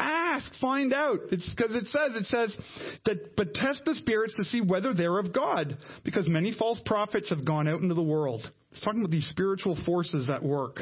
Ask, 0.00 0.52
find 0.60 0.94
out. 0.94 1.18
It's 1.30 1.48
because 1.50 1.76
it 1.76 1.86
says, 1.86 2.16
it 2.16 2.24
says 2.24 2.56
that, 3.04 3.36
but 3.36 3.52
test 3.52 3.82
the 3.84 3.94
spirits 3.96 4.34
to 4.36 4.44
see 4.44 4.62
whether 4.62 4.94
they're 4.94 5.18
of 5.18 5.34
God, 5.34 5.76
because 6.04 6.26
many 6.26 6.54
false 6.58 6.80
prophets 6.86 7.28
have 7.28 7.44
gone 7.44 7.68
out 7.68 7.80
into 7.80 7.94
the 7.94 8.02
world. 8.02 8.40
It's 8.72 8.80
talking 8.80 9.00
about 9.00 9.10
these 9.10 9.28
spiritual 9.28 9.76
forces 9.84 10.30
at 10.30 10.42
work. 10.42 10.80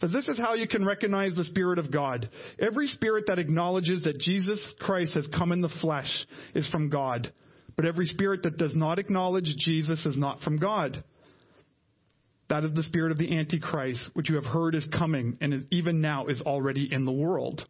So 0.00 0.08
this 0.08 0.26
is 0.26 0.38
how 0.38 0.54
you 0.54 0.66
can 0.66 0.84
recognize 0.84 1.34
the 1.34 1.44
Spirit 1.44 1.78
of 1.78 1.92
God. 1.92 2.28
Every 2.58 2.88
spirit 2.88 3.24
that 3.28 3.38
acknowledges 3.38 4.02
that 4.02 4.18
Jesus 4.18 4.60
Christ 4.80 5.14
has 5.14 5.28
come 5.36 5.52
in 5.52 5.60
the 5.60 5.72
flesh 5.80 6.26
is 6.54 6.68
from 6.70 6.88
God. 6.88 7.32
But 7.76 7.86
every 7.86 8.06
spirit 8.06 8.42
that 8.42 8.58
does 8.58 8.74
not 8.74 8.98
acknowledge 8.98 9.54
Jesus 9.56 10.04
is 10.04 10.16
not 10.16 10.40
from 10.40 10.58
God. 10.58 11.02
That 12.48 12.64
is 12.64 12.72
the 12.72 12.82
spirit 12.82 13.12
of 13.12 13.18
the 13.18 13.36
Antichrist, 13.36 14.10
which 14.14 14.30
you 14.30 14.36
have 14.36 14.46
heard 14.46 14.74
is 14.74 14.86
coming 14.96 15.36
and 15.40 15.66
even 15.70 16.00
now 16.00 16.26
is 16.26 16.40
already 16.40 16.88
in 16.90 17.04
the 17.04 17.12
world 17.12 17.64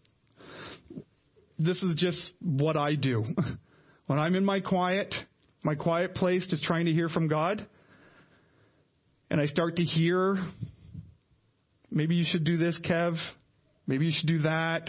this 1.58 1.82
is 1.82 1.96
just 1.96 2.32
what 2.40 2.76
I 2.76 2.94
do. 2.94 3.24
When 4.06 4.18
I'm 4.18 4.36
in 4.36 4.44
my 4.46 4.60
quiet, 4.60 5.14
my 5.62 5.74
quiet 5.74 6.14
place, 6.14 6.46
just 6.48 6.64
trying 6.64 6.86
to 6.86 6.92
hear 6.92 7.10
from 7.10 7.28
God, 7.28 7.66
and 9.30 9.38
I 9.38 9.44
start 9.44 9.76
to 9.76 9.82
hear, 9.82 10.38
maybe 11.90 12.14
you 12.14 12.24
should 12.26 12.44
do 12.44 12.56
this, 12.56 12.80
Kev. 12.82 13.18
Maybe 13.86 14.06
you 14.06 14.12
should 14.18 14.26
do 14.28 14.38
that. 14.38 14.88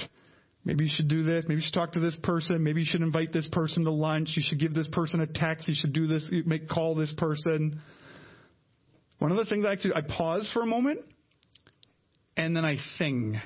Maybe 0.63 0.85
you 0.85 0.91
should 0.95 1.09
do 1.09 1.23
this. 1.23 1.43
Maybe 1.49 1.59
you 1.59 1.65
should 1.65 1.73
talk 1.73 1.91
to 1.93 1.99
this 1.99 2.15
person. 2.23 2.63
Maybe 2.63 2.79
you 2.79 2.87
should 2.89 3.01
invite 3.01 3.33
this 3.33 3.49
person 3.51 3.83
to 3.83 3.91
lunch. 3.91 4.29
You 4.35 4.43
should 4.45 4.61
give 4.61 4.73
this 4.73 4.87
person 4.87 5.19
a 5.19 5.27
text. 5.27 5.67
You 5.67 5.75
should 5.75 5.91
do 5.91 6.07
this. 6.07 6.25
Make 6.45 6.69
call 6.69 6.95
this 6.95 7.11
person. 7.17 7.81
One 9.19 9.31
of 9.31 9.37
the 9.37 9.45
things 9.45 9.65
I 9.65 9.69
like 9.69 9.81
to 9.81 9.89
do, 9.89 9.93
I 9.93 10.01
pause 10.01 10.49
for 10.53 10.61
a 10.61 10.65
moment, 10.65 11.01
and 12.35 12.55
then 12.55 12.65
I 12.65 12.77
sing 12.97 13.39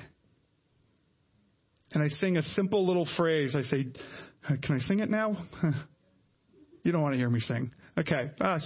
and 1.94 2.02
I 2.02 2.08
sing 2.08 2.36
a 2.36 2.42
simple 2.42 2.86
little 2.86 3.08
phrase. 3.16 3.54
I 3.54 3.62
say, 3.62 3.86
uh, 4.48 4.54
Can 4.62 4.76
I 4.76 4.78
sing 4.80 4.98
it 4.98 5.08
now? 5.08 5.36
you 6.82 6.92
don't 6.92 7.02
want 7.02 7.14
to 7.14 7.18
hear 7.18 7.30
me 7.30 7.40
sing. 7.40 7.70
Okay. 7.96 8.30
Uh, 8.40 8.58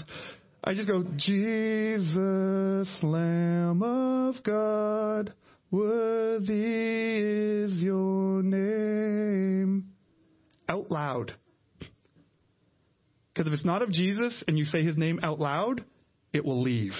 I 0.65 0.75
just 0.75 0.89
go, 0.89 1.05
Jesus, 1.17 2.89
Lamb 3.03 3.83
of 3.83 4.37
God, 4.43 5.35
worthy 5.71 7.19
is 7.19 7.75
your 7.75 8.43
name. 8.43 9.91
Out 10.69 10.91
loud. 10.91 11.35
Because 13.33 13.47
if 13.47 13.53
it's 13.53 13.65
not 13.65 13.83
of 13.83 13.93
Jesus 13.93 14.43
and 14.49 14.59
you 14.59 14.65
say 14.65 14.83
his 14.83 14.97
name 14.97 15.21
out 15.23 15.39
loud, 15.39 15.85
it 16.39 16.45
will 16.45 16.63
leave. 16.63 16.95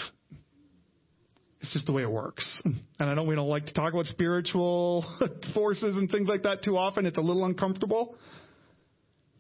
It's 1.61 1.73
just 1.73 1.87
the 1.87 1.93
way 1.93 2.03
it 2.03 2.11
works. 2.11 2.47
And 3.01 3.09
I 3.09 3.15
know 3.15 3.23
we 3.23 3.37
don't 3.37 3.49
like 3.49 3.67
to 3.67 3.73
talk 3.73 3.93
about 3.93 4.07
spiritual 4.07 5.05
forces 5.55 5.97
and 5.97 6.11
things 6.11 6.29
like 6.29 6.43
that 6.43 6.65
too 6.65 6.77
often. 6.77 7.07
It's 7.07 7.17
a 7.17 7.23
little 7.23 7.45
uncomfortable. 7.45 8.17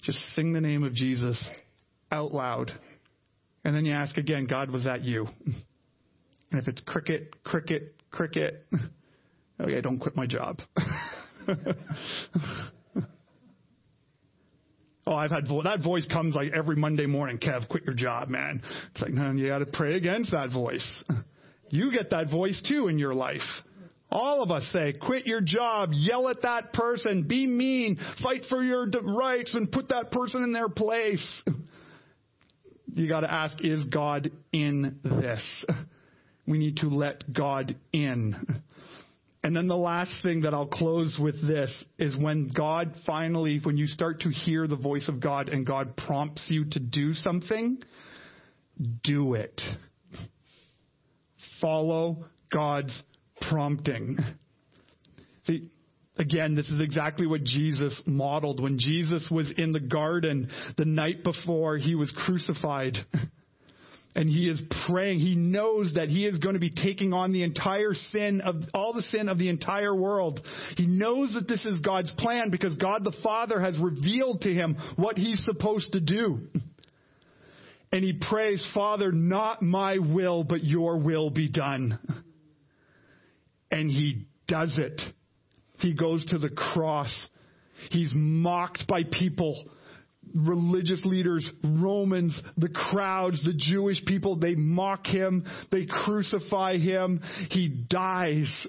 Just 0.00 0.20
sing 0.37 0.52
the 0.52 0.61
name 0.61 0.84
of 0.84 0.94
Jesus 0.94 1.44
out 2.12 2.32
loud. 2.32 2.70
And 3.64 3.74
then 3.74 3.84
you 3.84 3.92
ask 3.94 4.16
again, 4.16 4.46
God, 4.46 4.70
was 4.70 4.84
that 4.84 5.02
you? 5.02 5.26
And 6.50 6.62
if 6.62 6.66
it's 6.66 6.80
cricket, 6.80 7.44
cricket, 7.44 7.94
cricket, 8.11 8.64
oh 8.72 9.64
okay, 9.64 9.82
don't 9.82 9.98
quit 9.98 10.16
my 10.16 10.26
job. 10.26 10.61
Oh, 15.09 15.14
I've 15.14 15.31
had 15.31 15.49
vo- 15.49 15.62
that 15.62 15.83
voice 15.83 16.05
comes 16.05 16.35
like 16.35 16.53
every 16.53 16.77
Monday 16.77 17.07
morning. 17.07 17.38
Kev, 17.38 17.66
quit 17.66 17.85
your 17.85 17.94
job, 17.94 18.29
man. 18.29 18.61
It's 18.92 19.01
like, 19.01 19.12
no, 19.12 19.31
you 19.31 19.49
got 19.49 19.61
to 19.61 19.66
pray 19.66 19.94
against 19.97 20.33
that 20.33 20.51
voice. 20.53 21.05
You 21.71 21.92
get 21.92 22.09
that 22.12 22.31
voice 22.31 22.62
too 22.66 22.88
in 22.88 22.99
your 22.99 23.12
life. 23.12 23.42
All 24.11 24.42
of 24.42 24.51
us 24.51 24.66
say, 24.73 24.94
quit 24.94 25.27
your 25.27 25.42
job, 25.42 25.90
yell 25.92 26.31
at 26.31 26.40
that 26.40 26.73
person, 26.73 27.25
be 27.29 27.47
mean, 27.47 27.99
fight 28.23 28.44
for 28.49 28.62
your 28.62 28.87
rights, 28.88 29.53
and 29.53 29.71
put 29.71 29.90
that 29.90 30.11
person 30.11 30.42
in 30.44 30.53
their 30.55 30.71
place. 30.71 31.42
You 32.94 33.07
got 33.07 33.21
to 33.21 33.31
ask, 33.31 33.62
is 33.62 33.85
God 33.85 34.31
in 34.51 34.99
this? 35.05 35.64
We 36.47 36.57
need 36.57 36.79
to 36.79 36.88
let 36.88 37.31
God 37.31 37.77
in. 37.92 38.35
And 39.48 39.56
then 39.56 39.66
the 39.66 39.78
last 39.78 40.12
thing 40.22 40.42
that 40.42 40.52
I'll 40.52 40.66
close 40.66 41.18
with 41.18 41.40
this 41.40 41.72
is 41.98 42.14
when 42.14 42.50
God 42.54 42.92
finally, 43.06 43.58
when 43.62 43.78
you 43.78 43.87
start 43.87 44.20
to 44.20 44.28
hear 44.28 44.66
the 44.66 44.76
voice 44.76 45.08
of 45.08 45.20
God 45.20 45.48
and 45.48 45.64
God 45.64 45.96
prompts 45.96 46.44
you 46.50 46.66
to 46.72 46.78
do 46.78 47.14
something, 47.14 47.78
do 49.02 49.32
it 49.32 49.58
follow 51.62 52.26
God's 52.52 53.02
prompting. 53.48 54.18
See, 55.46 55.70
Again, 56.18 56.54
this 56.54 56.68
is 56.68 56.80
exactly 56.80 57.26
what 57.26 57.44
Jesus 57.44 58.02
modeled 58.04 58.61
when 58.61 58.78
Jesus 58.78 59.28
was 59.30 59.50
in 59.56 59.72
the 59.72 59.80
garden 59.80 60.50
the 60.76 60.84
night 60.84 61.22
before 61.24 61.78
he 61.78 61.94
was 61.94 62.12
crucified. 62.26 62.98
And 64.18 64.28
he 64.28 64.48
is 64.48 64.61
praying. 64.88 65.20
He 65.20 65.37
knows 65.37 65.92
that 65.94 66.09
he 66.09 66.26
is 66.26 66.38
going 66.38 66.54
to 66.54 66.61
be 66.61 66.70
taking 66.70 67.12
on 67.12 67.33
the 67.33 67.44
entire 67.44 67.94
sin 67.94 68.40
of 68.40 68.57
all 68.74 68.92
the 68.92 69.02
sin 69.02 69.28
of 69.28 69.38
the 69.38 69.48
entire 69.48 69.94
world. 69.94 70.40
He 70.76 70.87
knows 70.87 71.35
that 71.35 71.46
this 71.46 71.64
is 71.64 71.78
God's 71.78 72.11
plan 72.18 72.50
because 72.50 72.74
God 72.74 73.04
the 73.04 73.16
Father 73.22 73.61
has 73.61 73.78
revealed 73.78 74.40
to 74.40 74.52
him 74.52 74.76
what 74.96 75.16
he's 75.16 75.44
supposed 75.44 75.92
to 75.92 76.00
do 76.00 76.40
and 77.92 78.04
he 78.04 78.12
prays, 78.12 78.64
Father, 78.74 79.12
not 79.12 79.62
my 79.62 79.98
will, 79.98 80.44
but 80.44 80.62
your 80.62 80.98
will 80.98 81.31
be 81.31 81.48
done. 81.48 81.98
And 83.70 83.90
he 83.90 84.26
does 84.46 84.78
it. 84.78 85.00
He 85.78 85.94
goes 85.94 86.24
to 86.26 86.38
the 86.38 86.50
cross. 86.50 87.28
He's 87.90 88.12
mocked 88.14 88.87
by 88.88 89.04
people, 89.04 89.64
religious 90.34 91.04
leaders, 91.04 91.48
Romans, 91.62 92.40
the 92.56 92.68
crowds, 92.68 93.42
the 93.44 93.54
Jewish 93.56 94.04
people. 94.04 94.36
They 94.36 94.54
mock 94.54 95.06
him. 95.06 95.44
They 95.70 95.86
crucify 95.86 96.78
him. 96.78 97.20
He 97.50 97.68
dies 97.68 98.66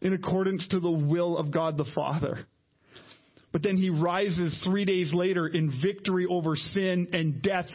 in 0.00 0.12
accordance 0.12 0.68
to 0.68 0.80
the 0.80 0.90
will 0.90 1.36
of 1.36 1.52
God 1.52 1.76
the 1.76 1.90
Father. 1.94 2.46
But 3.52 3.62
then 3.64 3.76
he 3.76 3.90
rises 3.90 4.58
three 4.64 4.84
days 4.84 5.12
later 5.12 5.46
in 5.46 5.80
victory 5.82 6.26
over 6.28 6.54
sin 6.54 7.08
and 7.12 7.42
death, 7.42 7.66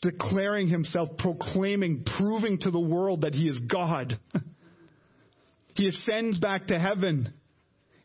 declaring 0.00 0.68
himself, 0.68 1.08
proclaiming, 1.18 2.04
proving 2.18 2.58
to 2.60 2.70
the 2.70 2.80
world 2.80 3.22
that 3.22 3.34
he 3.34 3.48
is 3.48 3.58
God. 3.58 4.18
he 5.74 5.88
ascends 5.88 6.38
back 6.38 6.68
to 6.68 6.78
heaven. 6.78 7.32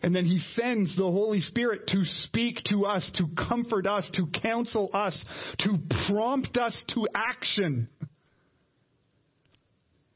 And 0.03 0.13
then 0.13 0.25
he 0.25 0.39
sends 0.55 0.95
the 0.97 1.03
Holy 1.03 1.39
Spirit 1.39 1.87
to 1.87 2.03
speak 2.03 2.57
to 2.65 2.85
us, 2.85 3.09
to 3.15 3.27
comfort 3.47 3.87
us, 3.87 4.09
to 4.15 4.27
counsel 4.41 4.89
us, 4.93 5.17
to 5.59 5.77
prompt 6.07 6.57
us 6.57 6.77
to 6.89 7.07
action. 7.15 7.87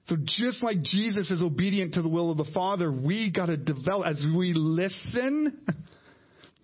So 0.08 0.18
just 0.26 0.62
like 0.62 0.82
Jesus 0.82 1.32
is 1.32 1.42
obedient 1.42 1.94
to 1.94 2.02
the 2.02 2.10
will 2.10 2.32
of 2.32 2.38
the 2.38 2.52
Father, 2.54 2.92
we 2.92 3.32
gotta 3.32 3.56
develop, 3.56 4.08
as 4.08 4.26
we 4.36 4.52
listen, 4.54 5.58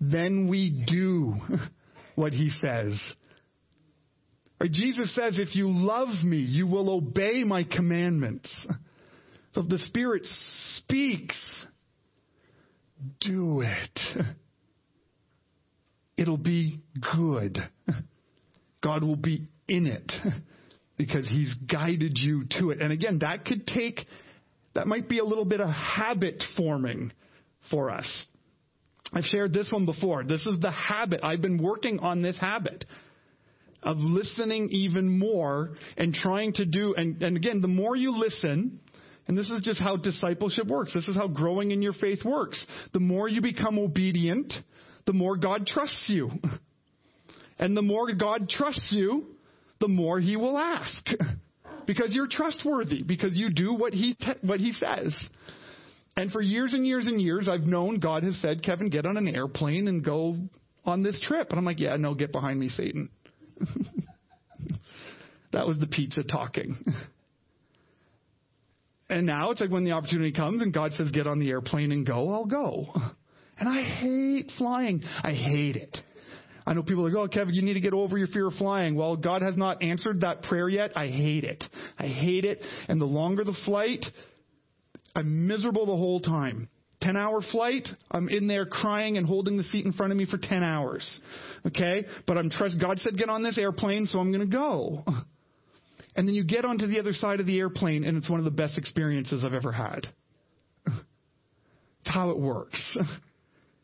then 0.02 0.50
we 0.50 0.84
do 0.86 1.36
what 2.16 2.34
he 2.34 2.50
says. 2.50 3.02
Right? 4.60 4.72
Jesus 4.72 5.16
says, 5.16 5.40
if 5.40 5.56
you 5.56 5.70
love 5.70 6.24
me, 6.26 6.38
you 6.38 6.68
will 6.68 6.90
obey 6.90 7.44
my 7.46 7.64
commandments. 7.64 8.50
So 9.54 9.62
if 9.62 9.70
the 9.70 9.80
Spirit 9.80 10.24
speaks, 10.76 11.38
do 13.20 13.62
it. 13.62 14.00
It'll 16.18 16.38
be 16.38 16.82
good. 17.16 17.58
God 18.82 19.04
will 19.04 19.16
be 19.16 19.48
in 19.68 19.88
it 19.88 20.12
because 20.98 21.28
He's 21.28 21.54
guided 21.72 22.18
you 22.18 22.44
to 22.60 22.72
it. 22.72 22.82
And 22.82 22.92
again, 22.92 23.20
that 23.22 23.46
could 23.46 23.66
take, 23.66 24.06
that 24.76 24.88
might 24.88 25.10
be 25.10 25.20
a 25.20 25.26
little 25.26 25.46
bit 25.46 25.60
of 25.62 25.70
habit 25.70 26.44
forming 26.56 27.12
for 27.72 27.90
us. 27.90 28.08
I've 29.12 29.24
shared 29.24 29.54
this 29.54 29.70
one 29.72 29.86
before. 29.86 30.24
This 30.24 30.46
is 30.46 30.60
the 30.60 30.72
habit. 30.72 31.22
I've 31.24 31.42
been 31.42 31.62
working 31.62 32.00
on 32.00 32.22
this 32.22 32.38
habit 32.40 32.86
of 33.84 33.98
listening 33.98 34.70
even 34.72 35.20
more 35.20 35.72
and 35.98 36.14
trying 36.14 36.54
to 36.54 36.66
do, 36.66 36.96
and, 36.96 37.22
and 37.22 37.38
again, 37.38 37.62
the 37.62 37.68
more 37.68 37.96
you 37.96 38.18
listen, 38.18 38.80
and 39.28 39.38
this 39.38 39.50
is 39.50 39.62
just 39.62 39.80
how 39.80 39.96
discipleship 39.96 40.68
works. 40.68 40.94
This 40.94 41.08
is 41.08 41.16
how 41.16 41.28
growing 41.28 41.72
in 41.72 41.82
your 41.82 41.94
faith 41.94 42.26
works. 42.26 42.66
The 42.92 43.00
more 43.00 43.30
you 43.30 43.42
become 43.42 43.80
obedient, 43.80 44.54
the 45.06 45.14
more 45.14 45.38
God 45.38 45.66
trusts 45.66 46.06
you. 46.08 46.30
And 47.60 47.78
the 47.78 47.84
more 47.84 48.12
God 48.14 48.50
trusts 48.50 48.92
you, 48.92 49.28
the 49.80 49.88
more 49.88 50.20
he 50.20 50.36
will 50.36 50.58
ask. 50.58 51.08
because 51.88 52.12
you're 52.12 52.28
trustworthy, 52.28 53.04
because 53.04 53.38
you 53.38 53.52
do 53.52 53.74
what 53.74 53.94
he, 53.94 54.16
te- 54.16 54.40
what 54.42 54.60
he 54.60 54.72
says. 54.72 55.16
And 56.18 56.32
for 56.32 56.42
years 56.42 56.74
and 56.74 56.86
years 56.86 57.08
and 57.08 57.22
years, 57.22 57.48
I've 57.48 57.62
known 57.62 58.00
God 58.00 58.24
has 58.24 58.36
said, 58.42 58.64
Kevin, 58.64 58.90
get 58.90 59.06
on 59.06 59.18
an 59.18 59.28
airplane 59.28 59.88
and 59.88 60.04
go 60.04 60.38
on 60.84 61.04
this 61.04 61.20
trip. 61.22 61.52
And 61.52 61.60
I'm 61.60 61.66
like, 61.66 61.80
yeah, 61.80 61.96
no, 61.96 62.14
get 62.14 62.32
behind 62.32 62.60
me, 62.60 62.70
Satan. 62.70 63.10
that 65.52 65.68
was 65.68 65.80
the 65.80 65.88
pizza 65.88 66.24
talking. 66.24 66.84
And 69.14 69.26
now 69.26 69.52
it's 69.52 69.62
like 69.62 69.70
when 69.70 69.84
the 69.84 69.92
opportunity 69.92 70.32
comes 70.32 70.62
and 70.62 70.74
God 70.74 70.92
says, 70.94 71.12
get 71.12 71.28
on 71.28 71.40
the 71.40 71.50
airplane 71.50 71.92
and 71.92 72.06
go, 72.06 72.32
I'll 72.34 72.46
go. 72.46 72.88
And 73.56 73.70
I 73.70 73.84
hate 73.84 74.52
flying. 74.58 75.04
I 75.22 75.32
hate 75.32 75.76
it. 75.76 75.96
I 76.66 76.74
know 76.74 76.84
people 76.84 77.06
are 77.06 77.10
like, 77.10 77.18
oh, 77.18 77.28
Kevin, 77.28 77.54
you 77.54 77.62
need 77.62 77.76
to 77.76 77.80
get 77.80 77.94
over 77.94 78.18
your 78.18 78.28
fear 78.28 78.48
of 78.48 78.54
flying. 78.54 78.96
Well, 78.96 79.16
God 79.16 79.42
has 79.42 79.56
not 79.56 79.84
answered 79.84 80.22
that 80.22 80.44
prayer 80.44 80.68
yet. 80.68 80.92
I 80.98 81.08
hate 81.08 81.44
it. 81.44 81.64
I 81.98 82.08
hate 82.08 82.46
it. 82.46 82.60
And 82.88 83.00
the 83.00 83.06
longer 83.06 83.44
the 83.44 83.56
flight, 83.64 84.04
I'm 85.16 85.48
miserable 85.48 85.86
the 85.86 85.96
whole 85.96 86.20
time. 86.20 86.68
10 87.02 87.16
hour 87.16 87.42
flight, 87.52 87.88
I'm 88.12 88.30
in 88.30 88.48
there 88.48 88.66
crying 88.66 89.18
and 89.18 89.28
holding 89.28 89.58
the 89.58 89.64
seat 89.64 89.86
in 89.86 89.94
front 89.94 90.12
of 90.12 90.18
me 90.18 90.26
for 90.26 90.38
10 90.38 90.64
hours. 90.64 91.20
Okay? 91.68 92.06
But 92.26 92.38
I'm 92.38 92.50
trust 92.50 92.80
God 92.80 93.00
said 93.00 93.18
get 93.18 93.30
on 93.30 93.44
this 93.44 93.58
airplane, 93.58 94.08
so 94.08 94.20
I'm 94.20 94.32
going 94.32 94.50
to 94.50 94.58
go. 94.58 95.04
And 96.16 96.28
then 96.28 96.36
you 96.36 96.44
get 96.44 96.66
onto 96.66 96.88
the 96.88 97.00
other 97.00 97.14
side 97.14 97.40
of 97.40 97.46
the 97.46 97.58
airplane 97.58 98.04
and 98.04 98.18
it's 98.18 98.30
one 98.30 98.40
of 98.40 98.46
the 98.46 98.52
best 98.52 98.78
experiences 98.78 99.44
I've 99.44 99.54
ever 99.54 99.72
had. 99.72 100.08
It's 102.06 102.14
how 102.14 102.32
it 102.32 102.38
works. 102.38 102.98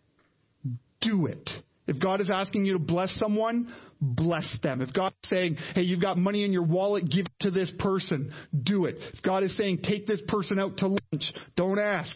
Do 1.02 1.28
it. 1.28 1.50
If 1.88 2.00
God 2.00 2.22
is 2.22 2.30
asking 2.30 2.66
you 2.66 2.74
to 2.74 2.80
bless 2.80 3.16
someone, 3.18 3.74
bless 4.00 4.60
them. 4.62 4.82
If 4.82 4.94
God 4.94 5.14
is 5.24 5.30
saying, 5.30 5.58
hey, 5.74 5.82
you've 5.82 6.02
got 6.02 6.18
money 6.18 6.44
in 6.44 6.54
your 6.54 6.64
wallet, 6.64 7.10
give 7.10 7.26
it 7.26 7.32
to 7.40 7.50
this 7.50 7.72
person, 7.80 8.32
do 8.62 8.86
it. 8.86 8.98
If 9.14 9.24
God 9.24 9.44
is 9.44 9.56
saying, 9.58 9.80
take 9.84 10.06
this 10.06 10.22
person 10.28 10.60
out 10.60 10.78
to 10.78 10.88
lunch, 10.88 11.34
don't 11.56 11.80
ask, 11.80 12.16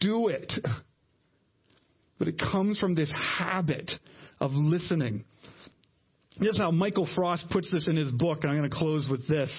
do 0.00 0.28
it. 0.28 0.52
But 2.18 2.28
it 2.28 2.38
comes 2.38 2.78
from 2.78 2.94
this 2.94 3.10
habit 3.16 3.90
of 4.40 4.52
listening. 4.52 5.24
This 6.40 6.52
is 6.52 6.58
how 6.58 6.70
Michael 6.70 7.06
Frost 7.14 7.50
puts 7.50 7.70
this 7.70 7.86
in 7.86 7.96
his 7.96 8.10
book, 8.12 8.38
and 8.42 8.50
I'm 8.50 8.56
going 8.56 8.70
to 8.70 8.74
close 8.74 9.06
with 9.10 9.28
this. 9.28 9.52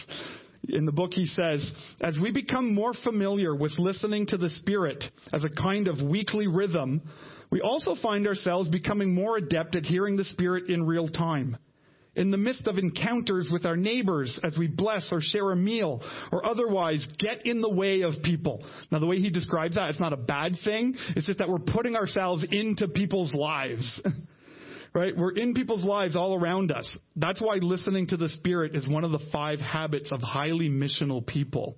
In 0.70 0.86
the 0.86 0.92
book, 0.92 1.12
he 1.14 1.28
says, 1.28 1.72
as 2.02 2.18
we 2.20 2.32
become 2.32 2.74
more 2.74 2.94
familiar 3.04 3.56
with 3.56 3.78
listening 3.78 4.26
to 4.28 4.38
the 4.38 4.50
Spirit 4.50 5.04
as 5.32 5.44
a 5.44 5.50
kind 5.50 5.88
of 5.88 6.02
weekly 6.02 6.48
rhythm, 6.48 7.04
we 7.52 7.62
also 7.62 7.96
find 8.02 8.26
ourselves 8.26 8.68
becoming 8.68 9.14
more 9.14 9.38
adept 9.38 9.76
at 9.76 9.86
hearing 9.86 10.18
the 10.18 10.24
Spirit 10.26 10.70
in 10.70 10.84
real 10.84 11.08
time. 11.08 11.56
In 12.16 12.32
the 12.32 12.38
midst 12.38 12.68
of 12.68 12.80
encounters 12.80 13.50
with 13.52 13.66
our 13.66 13.78
neighbors 13.78 14.40
as 14.44 14.58
we 14.58 14.68
bless 14.68 15.08
or 15.12 15.20
share 15.22 15.52
a 15.52 15.56
meal 15.56 16.02
or 16.32 16.44
otherwise 16.46 17.08
get 17.20 17.46
in 17.46 17.62
the 17.62 17.70
way 17.70 18.02
of 18.02 18.16
people. 18.24 18.66
Now, 18.92 18.98
the 18.98 19.08
way 19.08 19.20
he 19.20 19.30
describes 19.30 19.76
that, 19.76 19.92
it's 19.92 20.00
not 20.00 20.14
a 20.14 20.18
bad 20.18 20.54
thing. 20.64 20.96
It's 21.16 21.28
just 21.28 21.40
that 21.40 21.48
we're 21.48 21.60
putting 21.60 21.96
ourselves 21.96 22.44
into 22.50 22.88
people's 22.88 23.34
lives. 23.36 24.02
right? 24.94 25.16
We're 25.16 25.32
in 25.32 25.54
people's 25.54 25.86
lives 25.86 26.16
all 26.16 26.36
around 26.36 26.72
us. 26.72 26.98
That's 27.16 27.40
why 27.40 27.56
listening 27.56 28.08
to 28.08 28.18
the 28.18 28.30
Spirit 28.30 28.76
is 28.76 28.88
one 28.88 29.04
of 29.04 29.12
the 29.12 29.22
five 29.32 29.60
habits 29.60 30.12
of 30.12 30.22
highly 30.22 30.70
missional 30.70 31.26
people. 31.26 31.78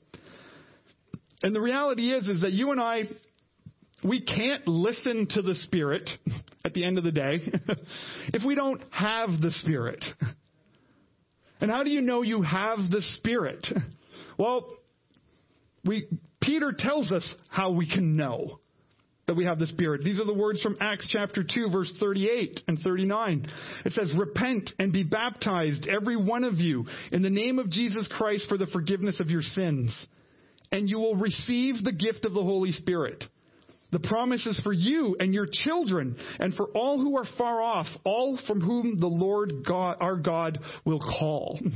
And 1.44 1.54
the 1.54 1.62
reality 1.62 2.12
is, 2.12 2.28
is 2.28 2.42
that 2.42 2.54
you 2.54 2.72
and 2.72 2.82
I, 2.82 3.04
we 4.04 4.22
can't 4.22 4.68
listen 4.68 5.28
to 5.32 5.42
the 5.42 5.56
Spirit 5.56 6.10
at 6.66 6.74
the 6.74 6.86
end 6.86 6.98
of 6.98 7.04
the 7.04 7.12
day 7.12 7.52
if 8.34 8.44
we 8.46 8.56
don't 8.56 8.82
have 8.92 9.30
the 9.42 9.52
Spirit. 9.52 10.04
And 11.62 11.72
how 11.72 11.84
do 11.84 11.90
you 11.90 12.02
know 12.02 12.24
you 12.24 12.42
have 12.42 12.78
the 12.92 13.02
Spirit? 13.16 13.66
Well, 14.38 14.68
we, 15.86 16.10
Peter 16.42 16.74
tells 16.78 17.10
us 17.10 17.34
how 17.48 17.72
we 17.72 17.90
can 17.90 18.18
know 18.18 18.60
that 19.28 19.36
we 19.36 19.46
have 19.46 19.60
the 19.60 19.68
Spirit. 19.68 20.04
These 20.04 20.20
are 20.20 20.26
the 20.26 20.34
words 20.34 20.62
from 20.62 20.78
Acts 20.82 21.08
chapter 21.12 21.44
2 21.44 21.70
verse 21.72 21.94
38 22.00 22.62
and 22.68 22.80
39. 22.80 23.48
It 23.86 23.94
says, 23.94 24.12
repent 24.18 24.72
and 24.80 24.92
be 24.92 25.04
baptized, 25.04 25.88
every 25.88 26.18
one 26.18 26.44
of 26.44 26.56
you, 26.56 26.86
in 27.12 27.22
the 27.22 27.30
name 27.30 27.60
of 27.60 27.70
Jesus 27.70 28.08
Christ 28.18 28.48
for 28.50 28.58
the 28.58 28.68
forgiveness 28.68 29.20
of 29.20 29.30
your 29.30 29.42
sins. 29.42 30.08
And 30.72 30.90
you 30.90 31.00
will 31.00 31.16
receive 31.16 31.84
the 31.84 31.94
gift 31.94 32.26
of 32.26 32.34
the 32.34 32.42
Holy 32.42 32.72
Spirit. 32.72 33.24
The 33.92 34.00
promise 34.00 34.46
is 34.48 34.60
for 34.64 34.74
you 34.74 35.16
and 35.20 35.34
your 35.34 35.48
children 35.50 36.18
and 36.40 36.56
for 36.56 36.68
all 36.70 37.00
who 37.00 37.16
are 37.18 37.28
far 37.38 37.62
off, 37.62 37.86
all 38.04 38.40
from 38.48 38.60
whom 38.60 38.98
the 39.00 39.08
Lord 39.08 39.64
God, 39.66 39.98
our 40.02 40.18
God 40.18 40.60
will 40.84 41.00
call. 41.00 41.60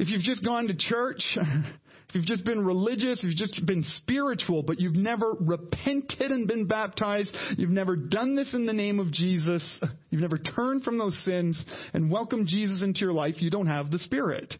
If 0.00 0.08
you've 0.08 0.22
just 0.22 0.44
gone 0.44 0.68
to 0.68 0.76
church, 0.76 1.20
if 2.08 2.14
you've 2.14 2.24
just 2.24 2.44
been 2.44 2.64
religious, 2.64 3.18
if 3.18 3.24
you've 3.24 3.36
just 3.36 3.66
been 3.66 3.84
spiritual, 3.98 4.62
but 4.62 4.80
you've 4.80 4.96
never 4.96 5.34
repented 5.40 6.30
and 6.30 6.48
been 6.48 6.66
baptized, 6.66 7.28
you've 7.58 7.68
never 7.68 7.96
done 7.96 8.34
this 8.34 8.54
in 8.54 8.64
the 8.64 8.72
name 8.72 8.98
of 8.98 9.12
Jesus, 9.12 9.78
you've 10.08 10.22
never 10.22 10.38
turned 10.38 10.84
from 10.84 10.96
those 10.96 11.20
sins 11.26 11.62
and 11.92 12.10
welcomed 12.10 12.48
Jesus 12.48 12.80
into 12.80 13.00
your 13.00 13.12
life, 13.12 13.42
you 13.42 13.50
don't 13.50 13.66
have 13.66 13.90
the 13.90 13.98
Spirit. 13.98 14.54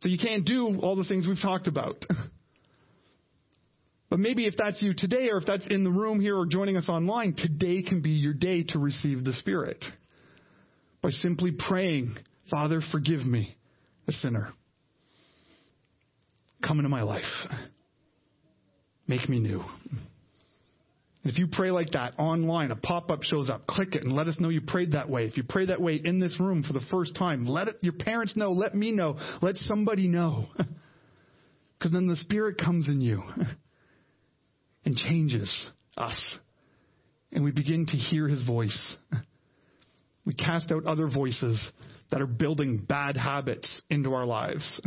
So 0.00 0.08
you 0.08 0.18
can't 0.18 0.46
do 0.46 0.78
all 0.80 0.94
the 0.94 1.02
things 1.02 1.26
we've 1.26 1.42
talked 1.42 1.66
about. 1.66 2.04
But 4.10 4.20
maybe 4.20 4.46
if 4.46 4.54
that's 4.56 4.80
you 4.80 4.94
today, 4.96 5.28
or 5.30 5.36
if 5.36 5.44
that's 5.46 5.66
in 5.68 5.84
the 5.84 5.90
room 5.90 6.18
here 6.18 6.34
or 6.34 6.46
joining 6.46 6.78
us 6.78 6.88
online, 6.88 7.34
today 7.36 7.82
can 7.82 8.00
be 8.00 8.12
your 8.12 8.32
day 8.32 8.62
to 8.68 8.78
receive 8.78 9.22
the 9.22 9.34
Spirit. 9.34 9.84
By 11.02 11.10
simply 11.10 11.52
praying, 11.52 12.16
Father, 12.50 12.80
forgive 12.90 13.26
me, 13.26 13.56
a 14.06 14.12
sinner. 14.12 14.48
Come 16.66 16.78
into 16.78 16.88
my 16.88 17.02
life. 17.02 17.24
Make 19.06 19.28
me 19.28 19.38
new. 19.38 19.62
If 21.24 21.38
you 21.38 21.48
pray 21.50 21.70
like 21.70 21.90
that 21.90 22.18
online, 22.18 22.70
a 22.70 22.76
pop 22.76 23.10
up 23.10 23.22
shows 23.22 23.50
up. 23.50 23.66
Click 23.66 23.94
it 23.94 24.04
and 24.04 24.12
let 24.12 24.28
us 24.28 24.36
know 24.38 24.48
you 24.48 24.60
prayed 24.60 24.92
that 24.92 25.10
way. 25.10 25.24
If 25.24 25.36
you 25.36 25.42
pray 25.42 25.66
that 25.66 25.80
way 25.80 26.00
in 26.02 26.20
this 26.20 26.38
room 26.40 26.62
for 26.62 26.72
the 26.72 26.84
first 26.90 27.16
time, 27.16 27.46
let 27.46 27.68
it, 27.68 27.76
your 27.80 27.92
parents 27.92 28.36
know, 28.36 28.52
let 28.52 28.74
me 28.74 28.92
know, 28.92 29.18
let 29.42 29.56
somebody 29.56 30.08
know. 30.08 30.46
Because 31.78 31.92
then 31.92 32.08
the 32.08 32.16
Spirit 32.16 32.58
comes 32.58 32.88
in 32.88 33.00
you 33.00 33.22
and 34.84 34.96
changes 34.96 35.70
us. 35.96 36.38
And 37.30 37.44
we 37.44 37.52
begin 37.52 37.86
to 37.86 37.96
hear 37.96 38.26
his 38.26 38.42
voice. 38.42 38.96
We 40.24 40.34
cast 40.34 40.72
out 40.72 40.84
other 40.84 41.08
voices 41.08 41.58
that 42.10 42.20
are 42.20 42.26
building 42.26 42.84
bad 42.86 43.16
habits 43.16 43.80
into 43.88 44.12
our 44.12 44.26
lives. 44.26 44.80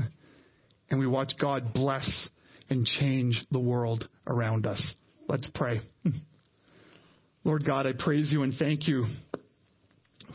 And 0.92 1.00
we 1.00 1.08
watch 1.08 1.34
God 1.39 1.74
bless 1.74 2.30
and 2.70 2.86
change 2.86 3.42
the 3.50 3.60
world 3.60 4.08
around 4.28 4.68
us. 4.68 4.82
Let's 5.28 5.48
pray. 5.56 5.80
Lord 7.46 7.66
God, 7.66 7.88
I 7.88 7.94
praise 7.98 8.30
you 8.30 8.44
and 8.44 8.54
thank 8.60 8.89
you, 8.89 9.06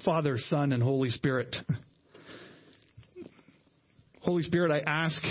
Father, 0.02 0.38
Son, 0.38 0.72
and 0.72 0.82
Holy 0.82 1.10
Spirit. 1.10 1.54
Holy 4.22 4.42
Spirit, 4.42 4.72
I 4.72 4.90
ask 4.90 5.22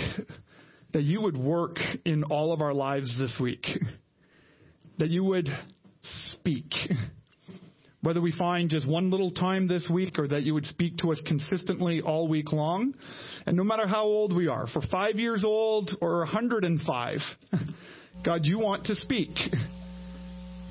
that 0.92 1.02
you 1.02 1.20
would 1.20 1.36
work 1.36 1.76
in 2.04 2.22
all 2.24 2.52
of 2.52 2.60
our 2.60 2.72
lives 2.72 3.12
this 3.18 3.36
week, 3.40 3.66
that 4.98 5.10
you 5.10 5.24
would 5.24 5.48
speak. 6.30 6.72
Whether 8.02 8.20
we 8.20 8.32
find 8.32 8.70
just 8.70 8.88
one 8.88 9.10
little 9.10 9.30
time 9.30 9.66
this 9.66 9.88
week 9.92 10.18
or 10.18 10.28
that 10.28 10.44
you 10.44 10.54
would 10.54 10.66
speak 10.66 10.98
to 10.98 11.12
us 11.12 11.20
consistently 11.26 12.00
all 12.00 12.28
week 12.28 12.52
long. 12.52 12.94
And 13.46 13.56
no 13.56 13.64
matter 13.64 13.86
how 13.86 14.04
old 14.04 14.34
we 14.34 14.48
are, 14.48 14.66
for 14.68 14.82
five 14.90 15.16
years 15.16 15.42
old 15.44 15.90
or 16.00 16.18
105, 16.18 17.18
God, 18.24 18.40
you 18.44 18.58
want 18.58 18.84
to 18.86 18.94
speak. 18.94 19.30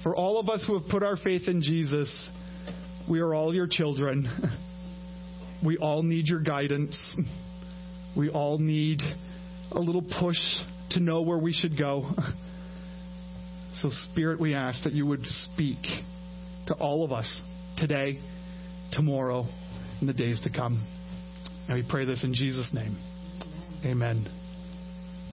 For 0.03 0.15
all 0.15 0.39
of 0.39 0.49
us 0.49 0.63
who 0.67 0.77
have 0.77 0.87
put 0.89 1.03
our 1.03 1.17
faith 1.17 1.47
in 1.47 1.61
Jesus, 1.61 2.29
we 3.09 3.19
are 3.19 3.33
all 3.33 3.53
your 3.53 3.67
children. 3.67 4.29
We 5.65 5.77
all 5.77 6.03
need 6.03 6.27
your 6.27 6.41
guidance. 6.41 6.95
We 8.15 8.29
all 8.29 8.59
need 8.59 9.01
a 9.71 9.79
little 9.79 10.03
push 10.19 10.37
to 10.91 10.99
know 10.99 11.21
where 11.21 11.39
we 11.39 11.53
should 11.53 11.77
go. 11.77 12.11
So, 13.81 13.89
Spirit, 14.11 14.39
we 14.39 14.53
ask 14.53 14.83
that 14.83 14.93
you 14.93 15.05
would 15.05 15.25
speak 15.25 15.79
to 16.67 16.73
all 16.75 17.03
of 17.03 17.11
us 17.11 17.41
today, 17.77 18.19
tomorrow, 18.91 19.45
and 19.99 20.09
the 20.09 20.13
days 20.13 20.39
to 20.43 20.49
come. 20.49 20.85
And 21.67 21.75
we 21.75 21.85
pray 21.87 22.05
this 22.05 22.23
in 22.23 22.33
Jesus' 22.33 22.69
name. 22.73 22.97
Amen. 23.85 24.27